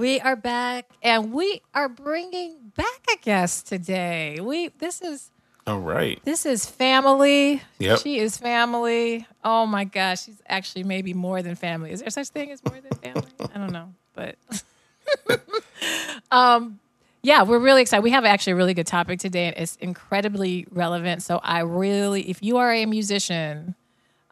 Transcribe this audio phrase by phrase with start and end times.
[0.00, 4.38] We are back, and we are bringing back a guest today.
[4.40, 5.30] We this is
[5.66, 6.18] All right.
[6.24, 7.60] this is family.
[7.80, 7.98] Yep.
[7.98, 9.26] She is family.
[9.44, 11.92] Oh my gosh, she's actually maybe more than family.
[11.92, 13.30] Is there such thing as more than family?
[13.54, 14.36] I don't know, but
[16.30, 16.80] um,
[17.20, 18.02] yeah, we're really excited.
[18.02, 21.22] We have actually a really good topic today, and it's incredibly relevant.
[21.22, 23.74] So I really, if you are a musician,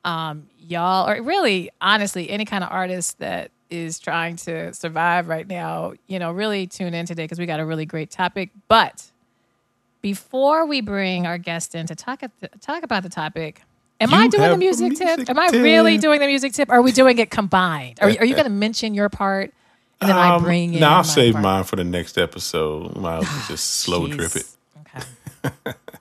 [0.03, 5.47] um, y'all, or really, honestly, any kind of artist that is trying to survive right
[5.47, 8.51] now, you know, really tune in today because we got a really great topic.
[8.69, 9.11] But
[10.01, 13.63] before we bring our guest in to talk at the, talk about the topic,
[14.01, 15.31] am You I doing the music, music tip?
[15.31, 16.69] Am I really doing the music tip?
[16.71, 17.99] Or are we doing it combined?
[18.01, 19.53] Are, you- are you going to mention your part
[20.01, 20.81] and then I Um, bring in?
[20.81, 21.43] No, I'll save part?
[21.43, 22.93] mine for the next episode.
[22.97, 24.17] As well just slow Jeez.
[24.17, 24.47] drip it.
[25.57, 25.73] Okay.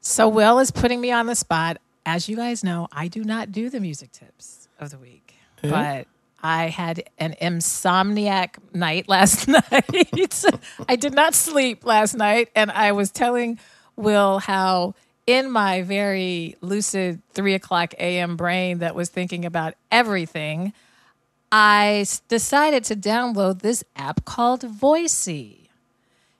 [0.00, 1.78] so Will is putting me on the spot.
[2.06, 6.06] As you guys know, I do not do the music tips of the week, but
[6.42, 10.32] I had an insomniac night last night.
[10.88, 13.58] I did not sleep last night, and I was telling
[13.96, 14.94] Will how
[15.26, 18.36] in my very lucid three o'clock a.m.
[18.36, 20.72] brain that was thinking about everything,
[21.52, 25.68] I decided to download this app called Voicey.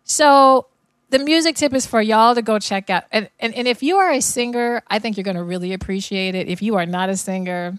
[0.04, 0.66] So
[1.10, 3.04] the music tip is for y'all to go check out.
[3.12, 6.34] And, and, and if you are a singer, I think you're going to really appreciate
[6.34, 6.48] it.
[6.48, 7.78] If you are not a singer,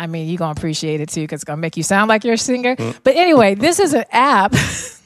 [0.00, 2.08] I mean, you're going to appreciate it too because it's going to make you sound
[2.08, 2.74] like you're a singer.
[2.74, 3.00] Mm.
[3.04, 4.54] But anyway, this is an app.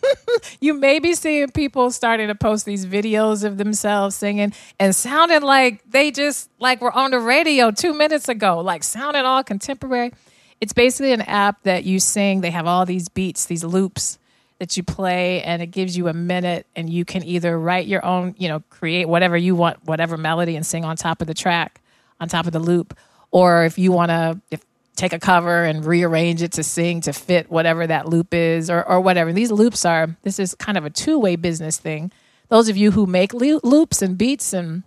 [0.60, 5.42] you may be seeing people starting to post these videos of themselves singing and sounding
[5.42, 10.12] like they just like were on the radio two minutes ago, like sounding all contemporary.
[10.60, 12.40] It's basically an app that you sing.
[12.40, 14.20] They have all these beats, these loops
[14.60, 18.04] that you play, and it gives you a minute, and you can either write your
[18.06, 21.34] own, you know, create whatever you want, whatever melody, and sing on top of the
[21.34, 21.80] track,
[22.20, 22.96] on top of the loop,
[23.32, 24.64] or if you want to, if
[24.96, 28.86] take a cover and rearrange it to sing to fit whatever that loop is, or
[28.86, 29.32] or whatever.
[29.32, 30.16] These loops are.
[30.22, 32.12] This is kind of a two way business thing.
[32.48, 34.82] Those of you who make loops and beats and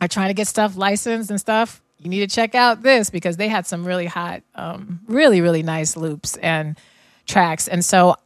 [0.00, 3.36] are trying to get stuff licensed and stuff, you need to check out this because
[3.36, 6.76] they had some really hot, um, really, really nice loops and
[7.26, 7.68] tracks.
[7.68, 8.16] And so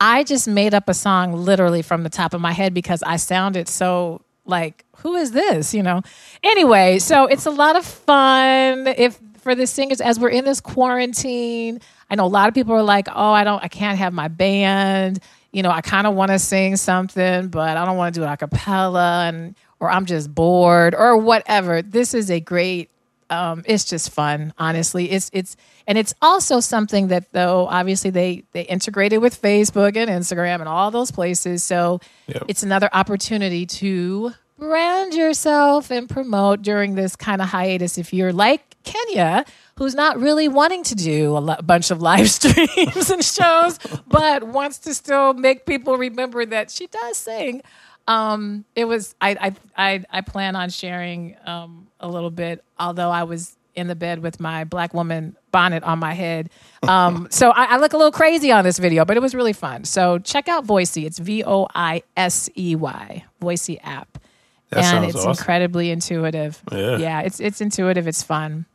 [0.00, 3.16] I just made up a song literally from the top of my head because I
[3.16, 5.74] sounded so like, who is this?
[5.74, 6.02] You know?
[6.42, 8.86] Anyway, so it's a lot of fun.
[8.86, 12.74] If for the singers, as we're in this quarantine, I know a lot of people
[12.74, 15.20] are like, oh, I don't, I can't have my band.
[15.52, 18.24] You know, I kind of want to sing something, but I don't want to do
[18.24, 21.80] it a cappella and, or I'm just bored or whatever.
[21.80, 22.90] This is a great
[23.30, 25.54] um, it's just fun honestly it's it's
[25.86, 30.68] and it's also something that though obviously they they integrated with facebook and instagram and
[30.68, 32.44] all those places so Yep.
[32.48, 38.32] it's another opportunity to brand yourself and promote during this kind of hiatus if you're
[38.32, 39.44] like kenya
[39.76, 44.42] who's not really wanting to do a lo- bunch of live streams and shows but
[44.44, 47.62] wants to still make people remember that she does sing
[48.08, 49.36] um, it was I,
[49.76, 53.94] I I I plan on sharing um, a little bit, although I was in the
[53.94, 56.48] bed with my black woman bonnet on my head.
[56.82, 59.52] Um, so I, I look a little crazy on this video, but it was really
[59.52, 59.84] fun.
[59.84, 61.04] So check out Voicey.
[61.04, 64.18] It's V O I S E Y Voicey app,
[64.70, 65.30] That and it's awesome.
[65.30, 66.62] incredibly intuitive.
[66.70, 67.20] Yeah.
[67.22, 68.06] it's it's intuitive.
[68.06, 68.66] It's fun.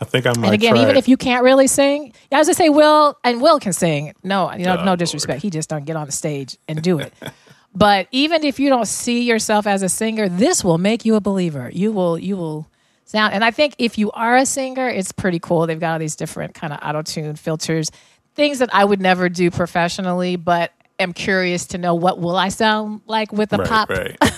[0.00, 0.98] I think I might And again, even it.
[0.98, 4.12] if you can't really sing, yeah, I was gonna say Will and Will can sing.
[4.22, 4.98] No, you know, Oh, no Lord.
[4.98, 5.40] disrespect.
[5.42, 7.14] He just don't get on the stage and do it.
[7.74, 11.20] but even if you don't see yourself as a singer, this will make you a
[11.20, 11.70] believer.
[11.72, 12.68] You will you will
[13.04, 15.66] sound and I think if you are a singer, it's pretty cool.
[15.66, 17.90] They've got all these different kind of auto tune filters,
[18.34, 22.48] things that I would never do professionally, but am curious to know what will I
[22.48, 24.16] sound like with a right, pop right.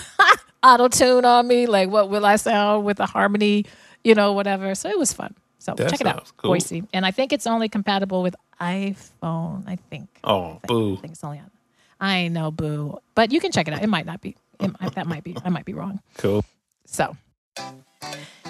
[0.63, 1.65] auto tune on me?
[1.65, 3.65] Like, what will I sound with a harmony?
[4.03, 4.75] You know, whatever.
[4.75, 5.35] So it was fun.
[5.59, 6.51] So That check it out, cool.
[6.51, 6.87] Voicey.
[6.93, 9.67] And I think it's only compatible with iPhone.
[9.67, 10.07] I think.
[10.23, 10.93] Oh, I boo.
[10.93, 11.51] I think it's only on.
[11.99, 12.99] I know, boo.
[13.13, 13.83] But you can check it out.
[13.83, 14.35] It might not be.
[14.59, 15.35] Might- that might be.
[15.43, 15.99] I might be wrong.
[16.17, 16.43] Cool.
[16.85, 17.15] So,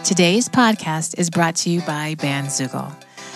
[0.04, 2.94] today's podcast is brought to you by Bandzoogle.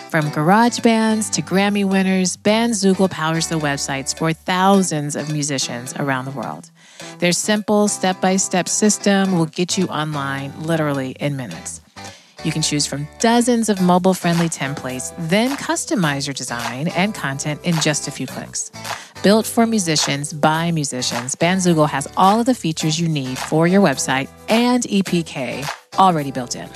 [0.09, 6.25] From garage bands to Grammy winners, Bandzoogle powers the websites for thousands of musicians around
[6.25, 6.69] the world.
[7.23, 11.79] Their simple step by step system will get you online literally in minutes.
[12.43, 17.61] You can choose from dozens of mobile friendly templates, then customize your design and content
[17.63, 18.71] in just a few clicks.
[19.23, 23.81] Built for musicians by musicians, Bandzoogle has all of the features you need for your
[23.81, 25.65] website and EPK
[25.97, 26.67] already built in.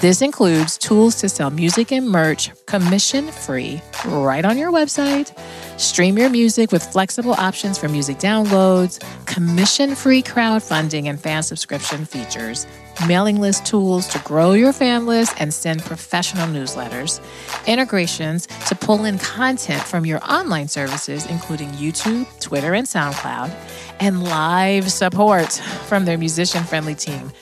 [0.00, 5.38] This includes tools to sell music and merch commission free right on your website,
[5.78, 12.06] stream your music with flexible options for music downloads, commission free crowdfunding and fan subscription
[12.06, 12.66] features,
[13.06, 17.20] mailing list tools to grow your fan list and send professional newsletters,
[17.66, 23.54] integrations to pull in content from your online services, including YouTube, Twitter, and SoundCloud,
[24.00, 25.52] and live support
[25.86, 27.32] from their musician friendly team.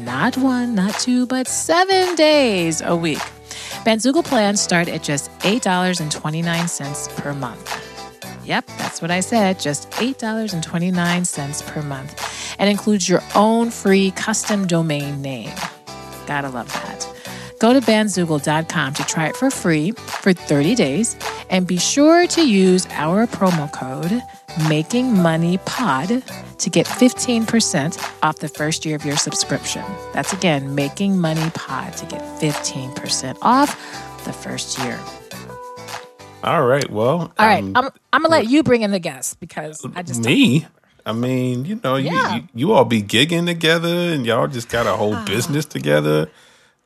[0.00, 3.22] Not one, not two, but seven days a week.
[3.84, 7.91] Bandzoogle plans start at just $8.29 per month.
[8.44, 12.56] Yep, that's what I said, just $8.29 per month.
[12.58, 15.54] And includes your own free custom domain name.
[16.26, 17.08] Gotta love that.
[17.58, 21.16] Go to bandzoogle.com to try it for free for 30 days
[21.48, 24.20] and be sure to use our promo code
[24.68, 26.24] Making Money Pod
[26.58, 29.84] to get 15% off the first year of your subscription.
[30.12, 33.76] That's again, Making Money Pod to get 15% off
[34.24, 34.98] the first year.
[36.42, 36.88] All right.
[36.90, 40.02] Well, All right, um, I'm, I'm gonna let you bring in the guests because I
[40.02, 40.66] just me.
[41.04, 42.34] I mean, you know, Yeah.
[42.36, 45.24] you, you you all be gigging together, and y'all just got a whole Ah.
[45.26, 46.28] business together.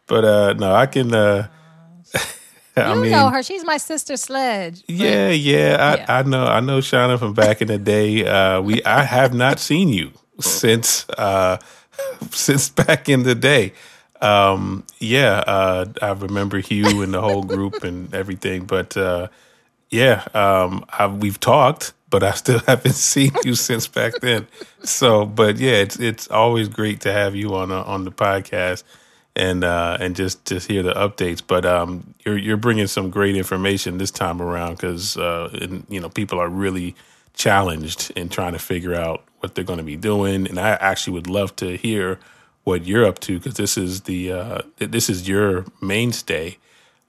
[0.06, 1.14] But uh no, I can.
[1.14, 1.48] uh
[2.76, 3.42] I you mean, know her.
[3.42, 4.82] She's my sister Sledge.
[4.86, 6.18] yeah, yeah, I, Yeah.
[6.18, 8.26] I know, I know, Shauna from back in the day.
[8.26, 11.56] Uh, we, I have not seen you since, uh,
[12.32, 13.72] since back in the day.
[14.20, 18.64] Um, yeah, uh, I remember Hugh and the whole group and everything.
[18.66, 19.28] But uh,
[19.96, 24.46] yeah, um, I, we've talked, but I still haven't seen you since back then.
[24.84, 28.84] So, but yeah, it's it's always great to have you on uh, on the podcast
[29.34, 31.42] and uh, and just just hear the updates.
[31.44, 35.48] But um, you're you're bringing some great information this time around because uh,
[35.88, 36.94] you know people are really
[37.34, 40.46] challenged in trying to figure out what they're going to be doing.
[40.46, 42.18] And I actually would love to hear
[42.64, 46.58] what you're up to because this is the uh, this is your mainstay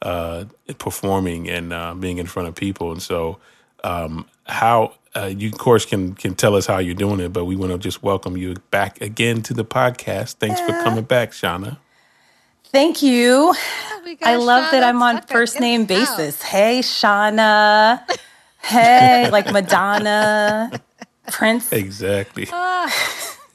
[0.02, 0.46] uh,
[0.78, 2.92] performing and uh, being in front of people.
[2.92, 3.40] And so,
[3.84, 7.46] um, how uh, you, of course, can can tell us how you're doing it, but
[7.46, 10.36] we want to just welcome you back again to the podcast.
[10.36, 11.78] Thanks for coming back, Shauna.
[12.66, 13.56] Thank you.
[14.04, 16.18] We got I love that I'm on Tucker first name the house.
[16.18, 16.42] basis.
[16.42, 18.02] Hey, Shauna.
[18.62, 20.72] Hey, like Madonna,
[21.32, 22.48] Prince, Exactly.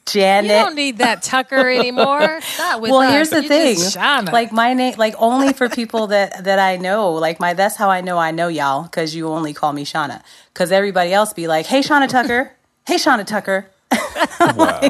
[0.06, 0.50] Janet.
[0.50, 2.40] You don't need that Tucker anymore.
[2.58, 3.12] Not with well, us.
[3.12, 3.76] here's the You're thing.
[3.76, 4.32] Shauna.
[4.32, 7.12] Like my name, like only for people that that I know.
[7.14, 10.22] Like my, that's how I know I know y'all because you only call me Shauna.
[10.52, 12.52] Because everybody else be like, "Hey, Shauna Tucker.
[12.86, 13.68] Hey, Shauna Tucker."
[14.56, 14.80] Wow.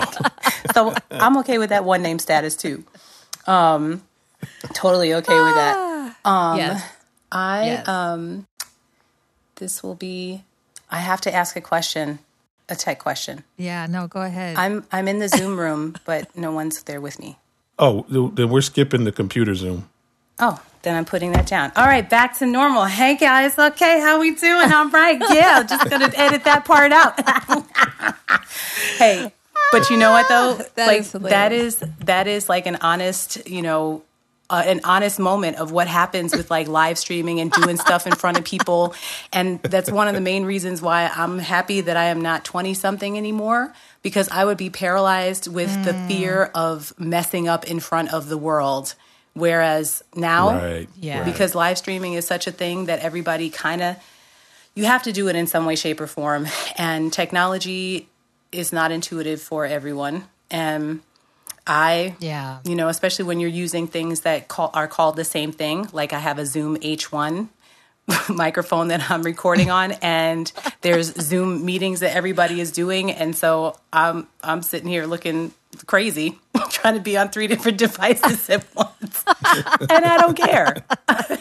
[0.72, 2.84] So I'm okay with that one name status too.
[3.46, 4.02] Um,
[4.72, 6.16] totally okay with that.
[6.24, 6.90] Um, yes.
[7.30, 7.88] I Yes.
[7.88, 8.46] um,
[9.56, 10.44] this will be.
[10.90, 12.18] I have to ask a question,
[12.72, 13.44] a tech question.
[13.56, 13.86] Yeah.
[13.86, 14.06] No.
[14.08, 14.56] Go ahead.
[14.56, 17.38] I'm I'm in the Zoom room, but no one's there with me.
[17.78, 19.88] Oh, then we're skipping the computer Zoom.
[20.38, 21.72] Oh, then I'm putting that down.
[21.76, 22.84] All right, back to normal.
[22.84, 24.72] Hey guys, okay, how we doing?
[24.72, 27.18] All right, yeah, just gonna edit that part out.
[28.98, 29.32] hey,
[29.72, 30.64] but you know what though?
[30.74, 31.82] That like is that hilarious.
[31.82, 34.02] is that is like an honest, you know,
[34.50, 38.14] uh, an honest moment of what happens with like live streaming and doing stuff in
[38.14, 38.94] front of people,
[39.32, 42.74] and that's one of the main reasons why I'm happy that I am not 20
[42.74, 43.72] something anymore
[44.02, 48.36] because I would be paralyzed with the fear of messing up in front of the
[48.36, 48.94] world.
[49.34, 50.88] Whereas now, Right.
[51.00, 51.24] Yeah.
[51.24, 53.96] because live streaming is such a thing that everybody kind of
[54.74, 56.46] you have to do it in some way shape or form
[56.76, 58.08] and technology
[58.52, 61.00] is not intuitive for everyone and
[61.66, 62.58] i yeah.
[62.64, 66.12] you know especially when you're using things that call, are called the same thing like
[66.12, 67.48] i have a zoom h1
[68.28, 73.76] microphone that i'm recording on and there's zoom meetings that everybody is doing and so
[73.92, 75.52] i'm i'm sitting here looking
[75.86, 76.38] crazy
[76.68, 80.84] trying to be on three different devices at once and i don't care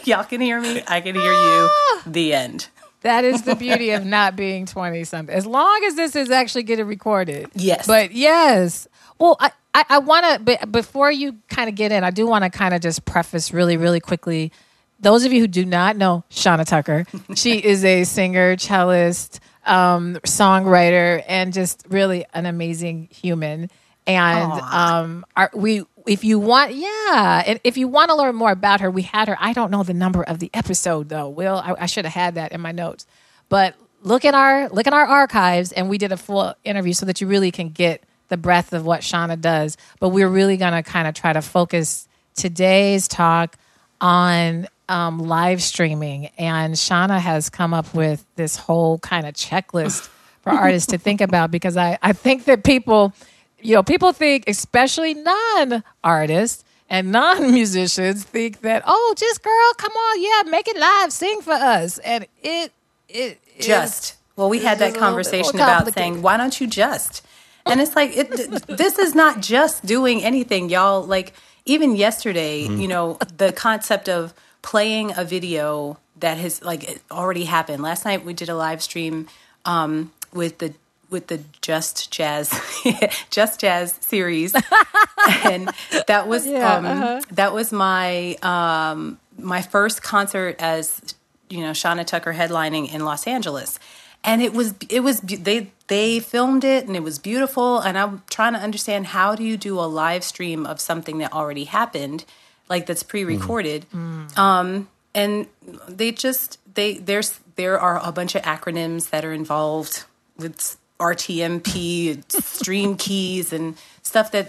[0.04, 2.02] y'all can hear me i can hear you ah.
[2.06, 2.68] the end
[3.02, 5.34] That is the beauty of not being 20 something.
[5.34, 7.50] As long as this is actually getting recorded.
[7.54, 7.86] Yes.
[7.86, 8.86] But yes.
[9.18, 12.26] Well, I, I, I want to, but before you kind of get in, I do
[12.26, 14.52] want to kind of just preface really, really quickly.
[15.00, 20.16] Those of you who do not know Shauna Tucker, she is a singer, cellist, um,
[20.24, 23.70] songwriter, and just really an amazing human.
[24.06, 28.50] And um, our, we, if you want, yeah, and if you want to learn more
[28.50, 29.36] about her, we had her.
[29.40, 31.28] I don't know the number of the episode though.
[31.28, 33.06] Will I, I should have had that in my notes,
[33.48, 37.06] but look at our look at our archives, and we did a full interview so
[37.06, 38.02] that you really can get
[38.32, 39.76] the breadth of what Shauna does.
[40.00, 43.56] But we're really gonna kind of try to focus today's talk
[44.00, 50.08] on um, live streaming, and Shauna has come up with this whole kind of checklist
[50.40, 53.12] for artists to think about because I, I think that people,
[53.60, 59.72] you know, people think, especially non artists and non musicians, think that, oh, just girl,
[59.76, 61.98] come on, yeah, make it live, sing for us.
[61.98, 62.72] And it,
[63.10, 64.16] it, just.
[64.36, 67.22] Well, we had that conversation about saying, why don't you just?
[67.66, 68.30] And it's like, it,
[68.66, 71.02] this is not just doing anything, y'all.
[71.02, 71.32] Like,
[71.64, 72.80] even yesterday, mm-hmm.
[72.80, 77.82] you know, the concept of playing a video that has like already happened.
[77.82, 79.28] Last night we did a live stream
[79.64, 80.74] um, with the
[81.10, 82.50] with the Just Jazz
[83.30, 84.54] Just Jazz series,
[85.44, 85.70] and
[86.06, 87.20] that was yeah, um, uh-huh.
[87.32, 91.14] that was my um, my first concert as
[91.50, 93.78] you know Shauna Tucker headlining in Los Angeles,
[94.24, 98.22] and it was it was they they filmed it and it was beautiful, and I'm
[98.30, 102.24] trying to understand how do you do a live stream of something that already happened,
[102.70, 104.38] like that's pre-recorded, mm.
[104.38, 105.48] um, and
[105.86, 110.04] they just they there's there are a bunch of acronyms that are involved
[110.38, 114.48] with RTMP, stream keys, and stuff that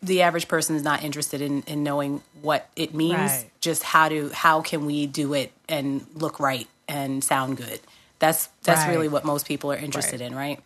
[0.00, 3.18] the average person is not interested in, in knowing what it means.
[3.18, 3.50] Right.
[3.60, 7.80] Just how to how can we do it and look right and sound good.
[8.22, 8.90] That's that's right.
[8.90, 10.30] really what most people are interested right.
[10.30, 10.60] in, right?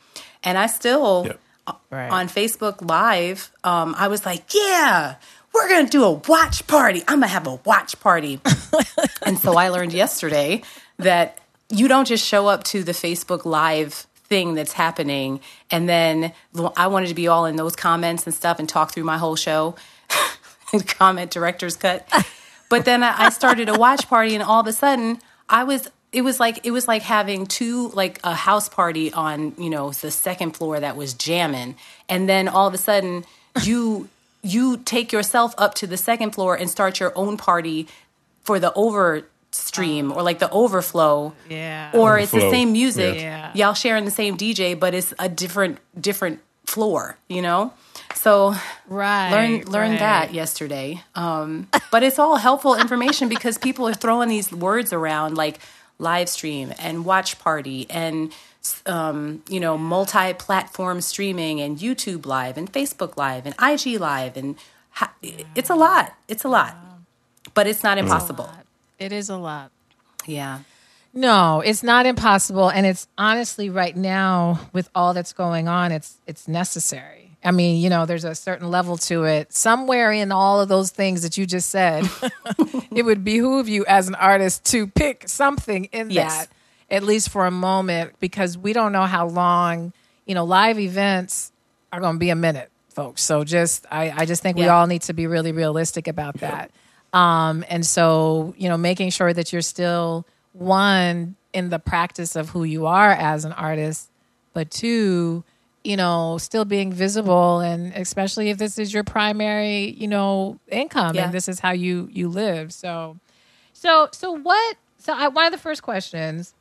[0.44, 1.40] And I still yep.
[1.90, 5.14] on Facebook Live, um, I was like, yeah.
[5.54, 7.00] We're gonna do a watch party.
[7.08, 8.42] I'm gonna have a watch party.
[9.24, 10.60] and so I learned yesterday
[10.98, 11.38] that
[11.70, 15.40] you don't just show up to the Facebook Live thing that's happening.
[15.70, 16.34] And then
[16.76, 19.34] I wanted to be all in those comments and stuff and talk through my whole
[19.34, 19.76] show.
[20.88, 22.06] Comment director's cut.
[22.68, 25.88] But then I started a watch party, and all of a sudden, I was.
[26.16, 29.90] It was like it was like having two like a house party on you know
[29.90, 31.76] the second floor that was jamming,
[32.08, 33.26] and then all of a sudden
[33.62, 34.08] you
[34.42, 37.86] you take yourself up to the second floor and start your own party
[38.44, 41.34] for the over stream or like the overflow.
[41.50, 41.90] Yeah.
[41.92, 43.16] Or it's the same music.
[43.16, 43.52] Yeah.
[43.54, 47.72] Y'all sharing the same DJ, but it's a different different floor, you know?
[48.14, 48.54] So
[48.88, 49.98] right, learn learn right.
[49.98, 51.02] that yesterday.
[51.14, 55.58] Um, but it's all helpful information because people are throwing these words around like
[55.98, 58.32] live stream and watch party and
[58.86, 64.56] um, you know multi-platform streaming and YouTube live and Facebook live and IG live and
[64.90, 65.12] ha-
[65.54, 66.14] it's a lot.
[66.28, 66.76] It's a lot,
[67.54, 68.50] but it's not impossible.
[68.98, 69.70] It is a lot.
[70.26, 70.60] Yeah.
[71.14, 76.16] No, it's not impossible, and it's honestly right now with all that's going on, it's
[76.26, 77.25] it's necessary.
[77.46, 79.52] I mean, you know, there's a certain level to it.
[79.52, 82.04] Somewhere in all of those things that you just said,
[82.90, 86.36] it would behoove you as an artist to pick something in yes.
[86.36, 86.48] that,
[86.90, 89.92] at least for a moment, because we don't know how long,
[90.24, 91.52] you know, live events
[91.92, 93.22] are going to be a minute, folks.
[93.22, 94.64] So just, I, I just think yeah.
[94.64, 96.72] we all need to be really realistic about that.
[97.12, 102.50] Um, and so, you know, making sure that you're still one in the practice of
[102.50, 104.10] who you are as an artist,
[104.52, 105.44] but two,
[105.86, 111.14] you know, still being visible and especially if this is your primary, you know, income
[111.14, 111.24] yeah.
[111.24, 112.72] and this is how you you live.
[112.72, 113.18] So
[113.72, 116.54] so so what so I, one of the first questions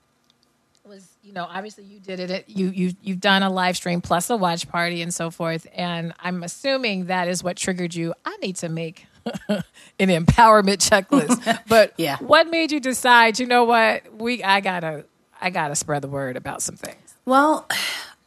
[0.87, 4.29] was you know obviously you did it you you you've done a live stream plus
[4.29, 8.37] a watch party and so forth and i'm assuming that is what triggered you i
[8.37, 9.07] need to make
[9.49, 9.63] an
[9.99, 11.59] empowerment checklist.
[11.67, 12.17] But yeah.
[12.19, 15.05] what made you decide, you know what, we I gotta
[15.41, 17.15] I gotta spread the word about some things?
[17.25, 17.67] Well,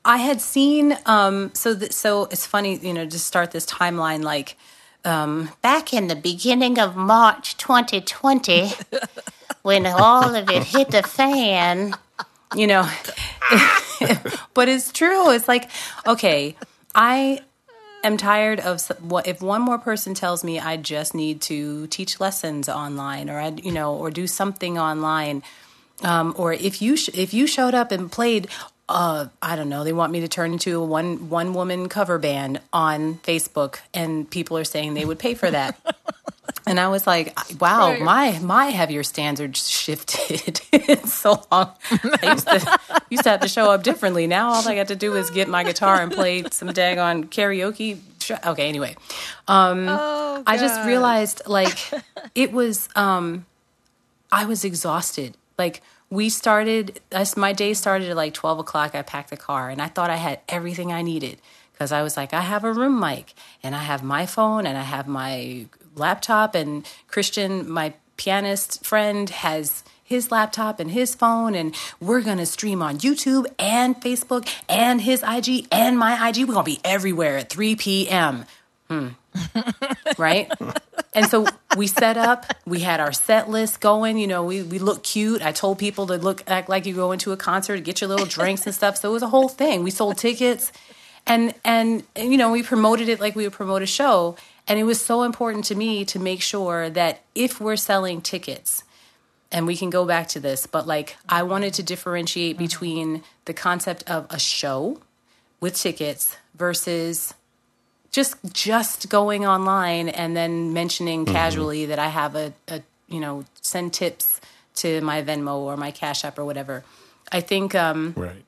[0.09, 4.23] I had seen um so th- so it's funny, you know, to start this timeline
[4.23, 4.57] like
[5.05, 8.73] um back in the beginning of March 2020
[9.62, 11.95] when all of it hit the fan,
[12.57, 12.88] you know.
[14.55, 15.31] but it's true.
[15.31, 15.69] It's like
[16.07, 16.57] okay,
[16.95, 17.43] I
[18.03, 22.19] am tired of what if one more person tells me I just need to teach
[22.19, 25.43] lessons online or I you know or do something online
[26.03, 28.49] um, or if you sh- if you showed up and played
[28.88, 32.18] uh, I don't know they want me to turn into a one one woman cover
[32.18, 35.78] band on Facebook and people are saying they would pay for that
[36.68, 38.02] And I was like, wow, right.
[38.02, 40.61] my my have your standards shifted
[41.09, 41.73] so long.
[41.90, 42.80] I used to,
[43.11, 44.26] used to have to show up differently.
[44.26, 47.99] Now all I got to do is get my guitar and play some daggone karaoke.
[48.47, 48.97] Okay, anyway.
[49.47, 51.78] Um, oh, I just realized like
[52.35, 53.47] it was um,
[54.30, 55.37] I was exhausted.
[55.57, 55.80] Like
[56.11, 57.00] we started
[57.37, 60.17] my day started at like 12 o'clock i packed the car and i thought i
[60.17, 61.41] had everything i needed
[61.73, 64.79] because i was like i have a room mic and i have my phone and
[64.79, 65.67] i have my
[65.99, 72.47] laptop, and Christian, my pianist friend, has his laptop and his phone, and we're gonna
[72.47, 76.49] stream on YouTube and Facebook and his IG and my IG.
[76.49, 78.47] We're gonna be everywhere at 3 p.m.
[78.88, 79.09] Hmm.
[80.19, 80.51] Right?
[81.15, 84.79] And so we set up, we had our set list going, you know, we, we
[84.79, 85.43] look cute.
[85.43, 88.27] I told people to look act like you go into a concert, get your little
[88.27, 88.97] drinks and stuff.
[88.97, 89.83] So it was a whole thing.
[89.83, 90.73] We sold tickets
[91.27, 94.37] and, and, and, you know, we promoted it like we would promote a show.
[94.67, 98.85] And it was so important to me to make sure that if we're selling tickets,
[99.51, 102.65] and we can go back to this, but like I wanted to differentiate mm-hmm.
[102.65, 105.01] between the concept of a show
[105.61, 107.35] with tickets versus
[108.11, 111.35] just just going online and then mentioning mm-hmm.
[111.35, 114.41] casually that I have a, a you know send tips
[114.77, 116.85] to my Venmo or my Cash App or whatever.
[117.31, 118.45] I think um, right.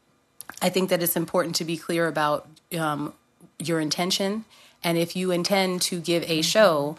[0.62, 2.49] I think that it's important to be clear about
[2.79, 3.12] um,
[3.59, 4.45] your intention,
[4.83, 6.40] and if you intend to give a mm-hmm.
[6.43, 6.97] show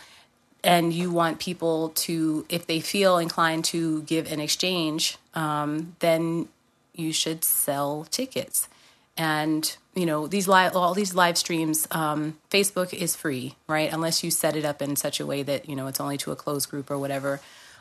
[0.64, 6.48] and you want people to, if they feel inclined to give an exchange, um, then
[6.94, 8.68] you should sell tickets.
[9.18, 11.88] And you know these live, all these live streams.
[11.92, 13.92] Um, Facebook is free, right?
[13.92, 16.32] Unless you set it up in such a way that you know it's only to
[16.32, 17.40] a closed group or whatever.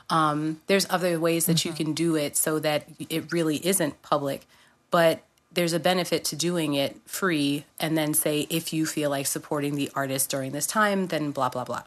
[0.09, 1.69] Um, there's other ways that mm-hmm.
[1.69, 4.45] you can do it so that it really isn't public,
[4.91, 5.23] but
[5.53, 9.77] there's a benefit to doing it free and then say if you feel like supporting
[9.77, 11.83] the artist during this time then blah blah blah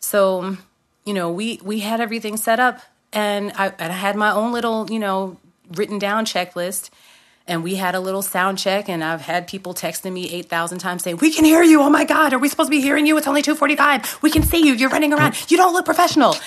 [0.00, 0.56] so,
[1.04, 2.80] you know, we we had everything set up,
[3.12, 5.38] and I, and I had my own little, you know,
[5.74, 6.90] written down checklist.
[7.48, 11.04] And we had a little sound check, and I've had people texting me 8,000 times
[11.04, 11.80] saying, We can hear you.
[11.80, 13.16] Oh my God, are we supposed to be hearing you?
[13.18, 14.18] It's only 245.
[14.22, 14.74] We can see you.
[14.74, 15.36] You're running around.
[15.48, 16.36] You don't look professional.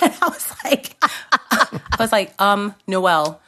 [0.00, 3.40] And I was like, I was like, um, Noel,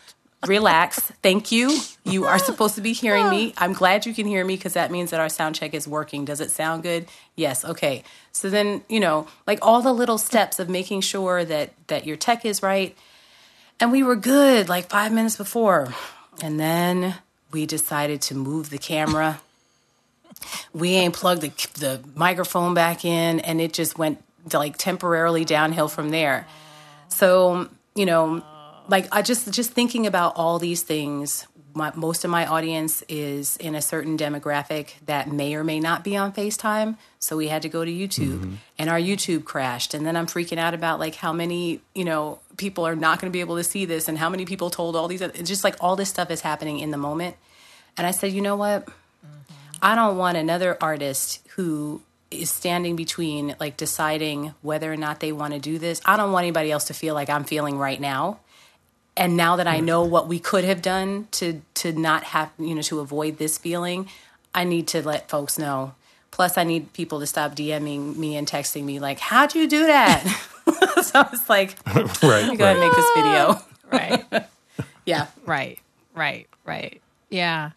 [0.47, 0.99] relax.
[1.23, 1.79] Thank you.
[2.05, 3.55] You are supposed to be hearing me.
[3.59, 6.25] I'm glad you can hear me because that means that our sound check is working.
[6.25, 7.07] Does it sound good?
[7.37, 7.65] Yes.
[7.65, 8.03] Okay.
[8.33, 12.17] So then, you know, like all the little steps of making sure that that your
[12.17, 12.97] tech is right.
[13.79, 15.95] And we were good like 5 minutes before.
[16.43, 17.15] And then
[17.53, 19.41] we decided to move the camera.
[20.73, 25.89] we ain't plugged the the microphone back in and it just went like temporarily downhill
[25.89, 26.47] from there.
[27.09, 28.43] So, you know,
[28.89, 31.47] like I just just thinking about all these things.
[31.73, 36.03] My, most of my audience is in a certain demographic that may or may not
[36.03, 36.97] be on FaceTime.
[37.21, 38.55] So we had to go to YouTube mm-hmm.
[38.76, 39.95] and our YouTube crashed.
[39.95, 43.31] And then I'm freaking out about like how many, you know, people are not going
[43.31, 45.65] to be able to see this and how many people told all these, it's just
[45.65, 47.37] like all this stuff is happening in the moment.
[47.97, 48.87] And I said, you know what?
[48.87, 49.55] Mm-hmm.
[49.83, 55.33] I don't want another artist who is standing between like deciding whether or not they
[55.33, 56.01] want to do this.
[56.05, 58.39] I don't want anybody else to feel like I'm feeling right now
[59.17, 62.75] and now that I know what we could have done to to not have you
[62.75, 64.09] know to avoid this feeling,
[64.55, 65.95] I need to let folks know.
[66.31, 69.87] Plus, I need people to stop DMing me and texting me like, "How'd you do
[69.87, 70.25] that?"
[71.02, 73.61] so I was like, "Right, let me go ahead and make this video."
[73.93, 74.47] right.
[75.06, 75.26] yeah.
[75.47, 75.78] Right.
[76.15, 76.49] Right.
[76.65, 77.00] Right.
[77.28, 77.71] Yeah.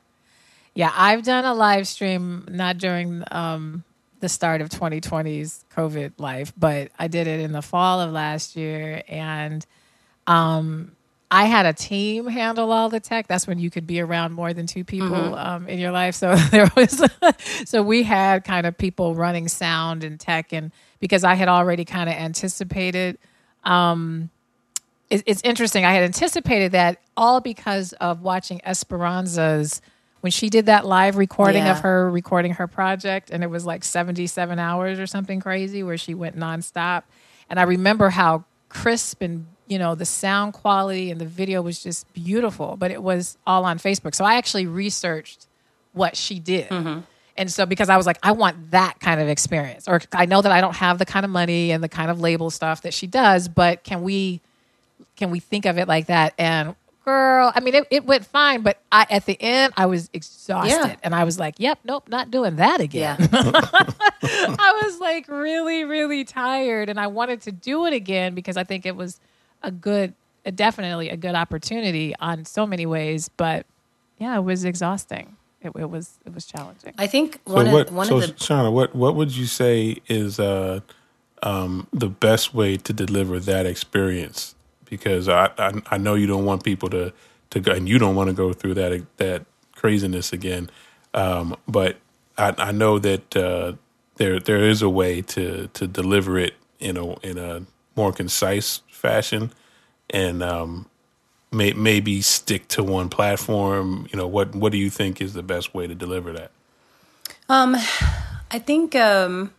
[0.76, 0.92] Yeah.
[0.96, 3.84] I've done a live stream not during um,
[4.20, 8.56] the start of 2020's COVID life, but I did it in the fall of last
[8.56, 9.66] year, and
[10.28, 10.96] um,
[11.34, 13.26] I had a team handle all the tech.
[13.26, 15.34] That's when you could be around more than two people mm-hmm.
[15.34, 16.14] um, in your life.
[16.14, 17.04] So there was,
[17.66, 21.86] so we had kind of people running sound and tech, and because I had already
[21.86, 23.18] kind of anticipated.
[23.64, 24.30] Um,
[25.10, 25.86] it, it's interesting.
[25.86, 29.82] I had anticipated that all because of watching Esperanza's
[30.22, 31.72] when she did that live recording yeah.
[31.72, 35.98] of her recording her project, and it was like seventy-seven hours or something crazy, where
[35.98, 37.04] she went nonstop.
[37.50, 41.82] And I remember how crisp and you know the sound quality and the video was
[41.82, 45.48] just beautiful but it was all on facebook so i actually researched
[45.94, 47.00] what she did mm-hmm.
[47.38, 50.42] and so because i was like i want that kind of experience or i know
[50.42, 52.94] that i don't have the kind of money and the kind of label stuff that
[52.94, 54.42] she does but can we
[55.16, 58.62] can we think of it like that and girl i mean it, it went fine
[58.62, 60.96] but i at the end i was exhausted yeah.
[61.04, 63.28] and i was like yep nope not doing that again yeah.
[64.24, 68.64] i was like really really tired and i wanted to do it again because i
[68.64, 69.20] think it was
[69.64, 70.14] a good,
[70.46, 73.30] a definitely a good opportunity on so many ways.
[73.30, 73.66] But
[74.18, 75.36] yeah, it was exhausting.
[75.62, 76.94] It, it was it was challenging.
[76.98, 79.46] I think one so what, of one so of the Shauna, what what would you
[79.46, 80.82] say is uh,
[81.42, 84.56] um, the best way to deliver that experience?
[84.90, 87.14] Because I, I, I know you don't want people to
[87.52, 90.70] to go, and you don't want to go through that that craziness again.
[91.14, 91.98] Um, but
[92.38, 93.74] I, I know that uh,
[94.18, 98.82] there there is a way to to deliver it in a in a more concise
[99.04, 99.52] fashion
[100.10, 100.88] and um,
[101.52, 104.08] may, maybe stick to one platform?
[104.12, 106.52] You know, what what do you think is the best way to deliver that?
[107.48, 107.76] Um,
[108.50, 109.54] I think um,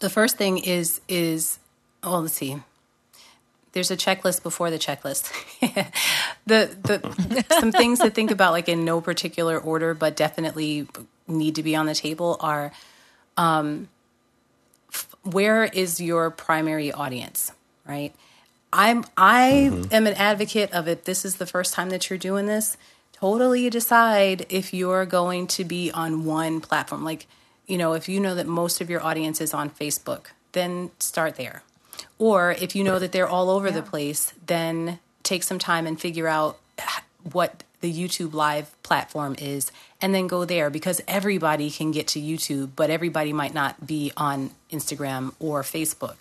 [0.00, 1.60] the first thing is is
[2.02, 2.56] well, let's see.
[3.72, 5.32] There's a checklist before the checklist.
[6.46, 10.88] the the some things to think about, like in no particular order, but definitely
[11.28, 12.72] need to be on the table are
[13.36, 13.88] um,
[15.22, 17.52] where is your primary audience,
[17.86, 18.14] right?
[18.72, 19.94] I'm I Mm-hmm.
[19.94, 22.76] am an advocate of if this is the first time that you're doing this,
[23.12, 27.04] totally decide if you're going to be on one platform.
[27.04, 27.26] Like,
[27.66, 31.36] you know, if you know that most of your audience is on Facebook, then start
[31.36, 31.62] there.
[32.18, 36.00] Or if you know that they're all over the place, then take some time and
[36.00, 36.58] figure out
[37.32, 42.20] what the YouTube live platform is and then go there because everybody can get to
[42.20, 46.16] YouTube, but everybody might not be on Instagram or Facebook.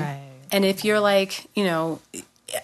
[0.00, 0.27] Right.
[0.50, 2.00] And if you're like, you know,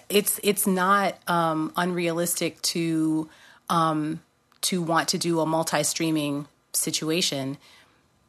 [0.09, 3.29] it's it's not um, unrealistic to
[3.69, 4.21] um,
[4.61, 7.57] to want to do a multi-streaming situation.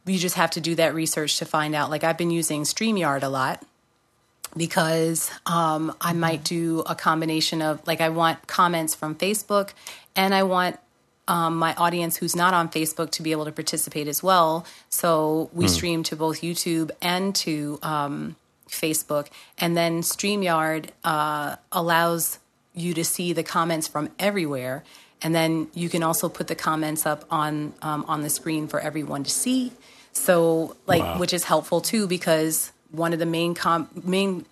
[0.05, 1.91] You just have to do that research to find out.
[1.91, 3.65] Like I've been using StreamYard a lot
[4.57, 9.71] because um, I might do a combination of like I want comments from Facebook
[10.15, 10.79] and I want
[11.29, 14.65] um, my audience who's not on Facebook to be able to participate as well.
[14.89, 18.37] So we stream to both YouTube and to um,
[18.69, 22.39] Facebook, and then StreamYard uh, allows
[22.75, 24.85] you to see the comments from everywhere.
[25.23, 28.79] And then you can also put the comments up on um, on the screen for
[28.81, 29.73] everyone to see.
[30.13, 31.19] So, like, Wow.
[31.19, 34.45] which is helpful too, because one of the main com- main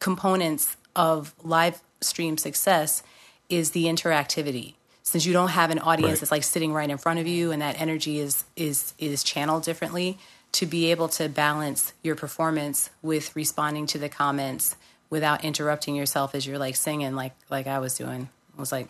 [0.00, 3.02] components of live stream success
[3.48, 4.74] is the interactivity.
[5.02, 6.20] Since you don't have an audience Right.
[6.20, 9.62] that's like sitting right in front of you, and that energy is is is channeled
[9.64, 10.18] differently,
[10.52, 14.76] to be able to balance your performance with responding to the comments
[15.10, 18.28] without interrupting yourself as you're like singing, like like I was doing.
[18.56, 18.88] I was like,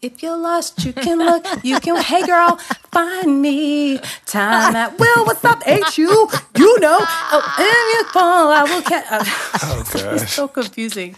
[0.00, 2.56] if you're lost, you can look, you can, hey girl,
[2.90, 3.98] find me.
[4.24, 6.28] Time at will, what's up, H you?
[6.56, 9.28] You know, oh, if you fall, I will catch.
[9.62, 10.32] Oh it's gosh.
[10.32, 11.14] so confusing.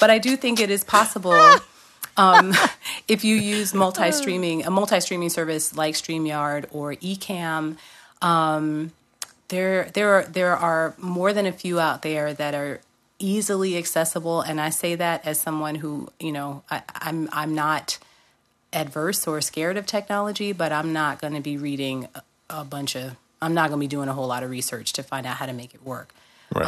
[0.00, 1.58] But I do think it is possible
[2.16, 2.54] um,
[3.08, 7.76] if you use multi-streaming, a multi-streaming service like StreamYard or Ecamm.
[8.22, 8.92] Um,
[9.48, 12.80] there, there are there are more than a few out there that are
[13.18, 17.98] easily accessible, and I say that as someone who, you know, I, I'm I'm not
[18.72, 22.96] adverse or scared of technology, but I'm not going to be reading a, a bunch
[22.96, 23.16] of.
[23.40, 25.46] I'm not going to be doing a whole lot of research to find out how
[25.46, 26.14] to make it work.
[26.54, 26.66] Right.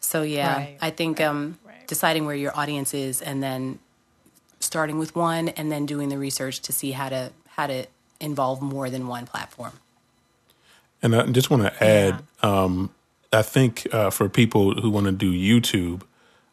[0.00, 1.86] So yeah, Right, I think um, right.
[1.86, 3.78] deciding where your audience is and then
[4.58, 7.86] starting with one and then doing the research to see how to how to
[8.20, 9.72] involve more than one platform.
[11.02, 12.90] And I just want to add, um,
[13.32, 16.02] I think uh, for people who want to do YouTube,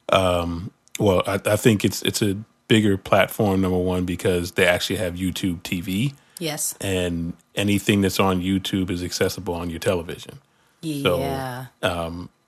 [0.09, 3.61] um, well, I, I think it's it's a bigger platform.
[3.61, 6.75] Number one, because they actually have YouTube TV, Yes.
[6.79, 10.39] and anything that's on YouTube is accessible on your television.
[10.81, 11.03] Yeah.
[11.03, 11.65] So, yeah.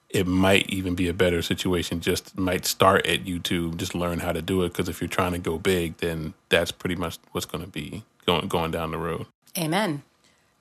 [0.09, 1.99] It might even be a better situation.
[1.99, 4.69] Just might start at YouTube, just learn how to do it.
[4.69, 8.03] Because if you're trying to go big, then that's pretty much what's going to be
[8.25, 9.27] going going down the road.
[9.55, 10.01] Amen.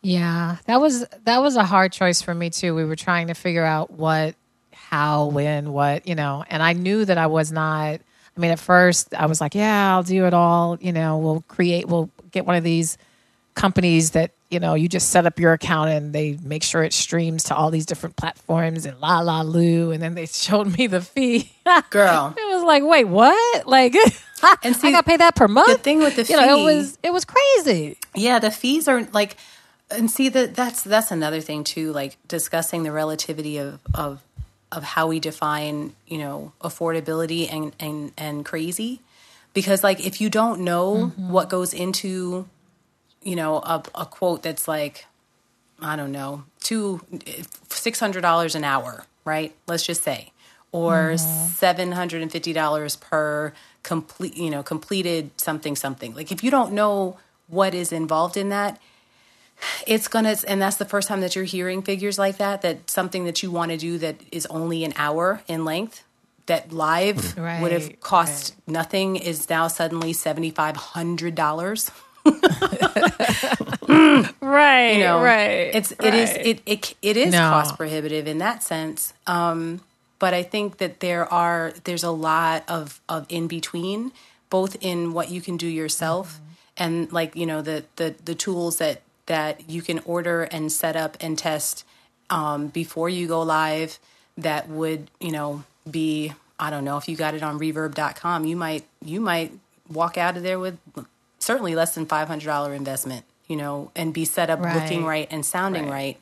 [0.03, 2.75] Yeah, that was that was a hard choice for me too.
[2.75, 4.37] We were trying to figure out what,
[4.73, 8.01] how, when, what, you know, and I knew that I was not.
[8.37, 10.79] I mean, at first I was like, yeah, I'll do it all.
[10.81, 12.97] You know, we'll create, we'll get one of these
[13.55, 16.93] companies that you know you just set up your account and they make sure it
[16.93, 20.87] streams to all these different platforms and la la loo, and then they showed me
[20.87, 21.53] the fee.
[21.91, 22.35] Girl.
[22.39, 23.67] it was like, wait, what?
[23.67, 23.95] Like,
[24.63, 25.67] And I got to pay that per month.
[25.67, 27.99] The thing with the you know, it was it was crazy.
[28.15, 29.37] Yeah, the fees are like,
[29.91, 31.93] and see that that's that's another thing too.
[31.93, 34.23] Like discussing the relativity of of
[34.71, 39.01] of how we define you know affordability and and and crazy,
[39.55, 41.31] because like if you don't know mm-hmm.
[41.31, 42.47] what goes into,
[43.23, 45.07] you know, a, a quote that's like,
[45.81, 47.01] I don't know, two
[47.71, 49.55] six hundred dollars an hour, right?
[49.67, 50.33] Let's just say,
[50.71, 51.49] or mm-hmm.
[51.49, 56.15] seven hundred and fifty dollars per complete, you know, completed something something.
[56.15, 58.79] Like if you don't know what is involved in that,
[59.87, 62.63] it's gonna, and that's the first time that you're hearing figures like that.
[62.63, 66.05] That something that you want to do that is only an hour in length.
[66.47, 71.91] That live would have Right, cost nothing is now suddenly seventy five hundred dollars.
[74.41, 75.71] Right, you know right.
[75.75, 76.47] it's it is right.
[76.47, 77.51] it it, it is No.
[77.51, 79.81] cost prohibitive in that sense um
[80.19, 84.13] but i think that there are there's a lot of of in between
[84.51, 86.85] both in what you can do yourself Mm-hmm.
[86.85, 90.97] and like you know the the the tools that that you can order and set
[90.97, 91.85] up and test
[92.31, 93.99] um before you go live
[94.37, 98.57] that would you know be i don't know if you got it on reverb.com you
[98.57, 99.53] might you might
[99.91, 100.79] walk out of there with
[101.39, 105.21] certainly less than $500 investment you know and be set up looking Right.
[105.21, 105.93] right and sounding Right.
[105.93, 106.17] right.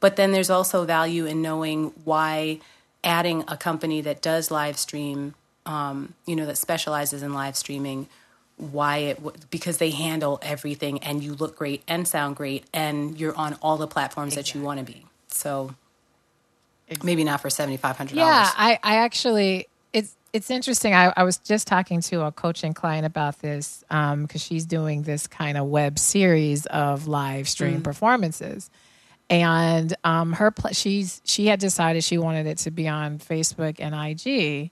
[0.00, 2.60] But then there's also value in knowing why
[3.02, 5.34] adding a company that does live stream,
[5.66, 8.06] um, you know, that specializes in live streaming,
[8.58, 13.18] why it w- because they handle everything and you look great and sound great and
[13.18, 15.04] you're on all the platforms that you want to be.
[15.28, 15.72] So
[17.04, 18.54] Maybe not for seventy five hundred Yeah, dollars.
[18.56, 20.94] I, I actually it's it's interesting.
[20.94, 25.26] I, I was just talking to a coaching client about this because she's doing this
[25.26, 28.70] kind of web series of live stream performances,
[29.30, 33.76] and um, her pl- she's she had decided she wanted it to be on Facebook
[33.80, 34.70] and IG.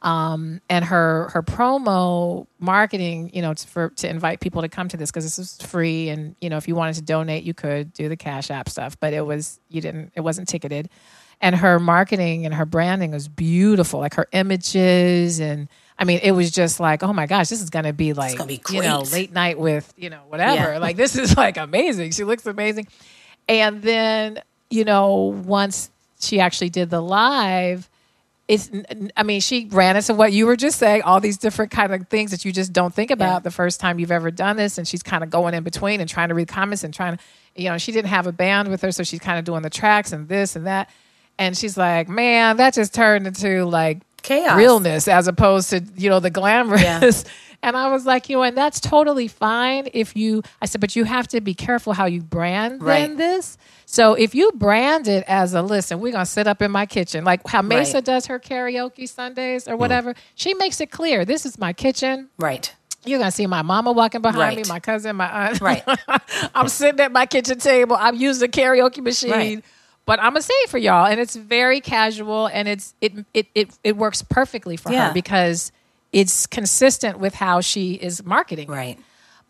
[0.00, 4.88] Um, and her her promo marketing, you know, to, for to invite people to come
[4.88, 7.52] to this because this is free, and you know, if you wanted to donate, you
[7.52, 10.88] could do the Cash App stuff, but it was you didn't, it wasn't ticketed.
[11.40, 16.32] And her marketing and her branding was beautiful like her images and i mean it
[16.32, 18.82] was just like oh my gosh this is going to be like gonna be you
[18.82, 20.72] know late night with you know whatever.
[20.72, 20.78] Yeah.
[20.78, 22.10] like this is like amazing.
[22.10, 22.88] She looks amazing.
[23.48, 27.88] And then you know once she actually did the live
[28.48, 28.70] it's
[29.16, 32.08] i mean she ran into what you were just saying all these different kind of
[32.08, 33.38] things that you just don't think about Yeah.
[33.40, 36.08] the first time you've ever done this and she's kind of going in between and
[36.08, 37.22] trying to read comments and trying to
[37.54, 39.70] you know she didn't have a band with her so she's kind of doing the
[39.70, 40.88] tracks and this and that
[41.38, 44.56] and she's like man that just turned into like Chaos.
[44.56, 47.10] realness as opposed to you know the glamorous Yeah.
[47.62, 50.94] and i was like you know and that's totally fine if you i said but
[50.96, 53.16] you have to be careful how you brand then Right.
[53.16, 56.84] this so if you brand it as a listen we're gonna sit up in my
[56.86, 58.04] kitchen like how mesa Right.
[58.04, 59.78] does her karaoke sundays or mm.
[59.78, 62.74] whatever she makes it clear this is my kitchen Right.
[63.06, 65.60] you're gonna see my mama walking behind me, my cousin, my aunt.
[65.60, 65.82] Right.
[66.54, 67.96] I'm sitting at my kitchen table.
[67.98, 69.30] I'm using a karaoke machine.
[69.30, 69.64] Right.
[70.08, 73.46] But I'm gonna say it for y'all, and it's very casual, and it's it it
[73.54, 75.08] it, it works perfectly for Yeah.
[75.08, 75.70] her because
[76.14, 78.68] it's consistent with how she is marketing.
[78.70, 78.98] Right.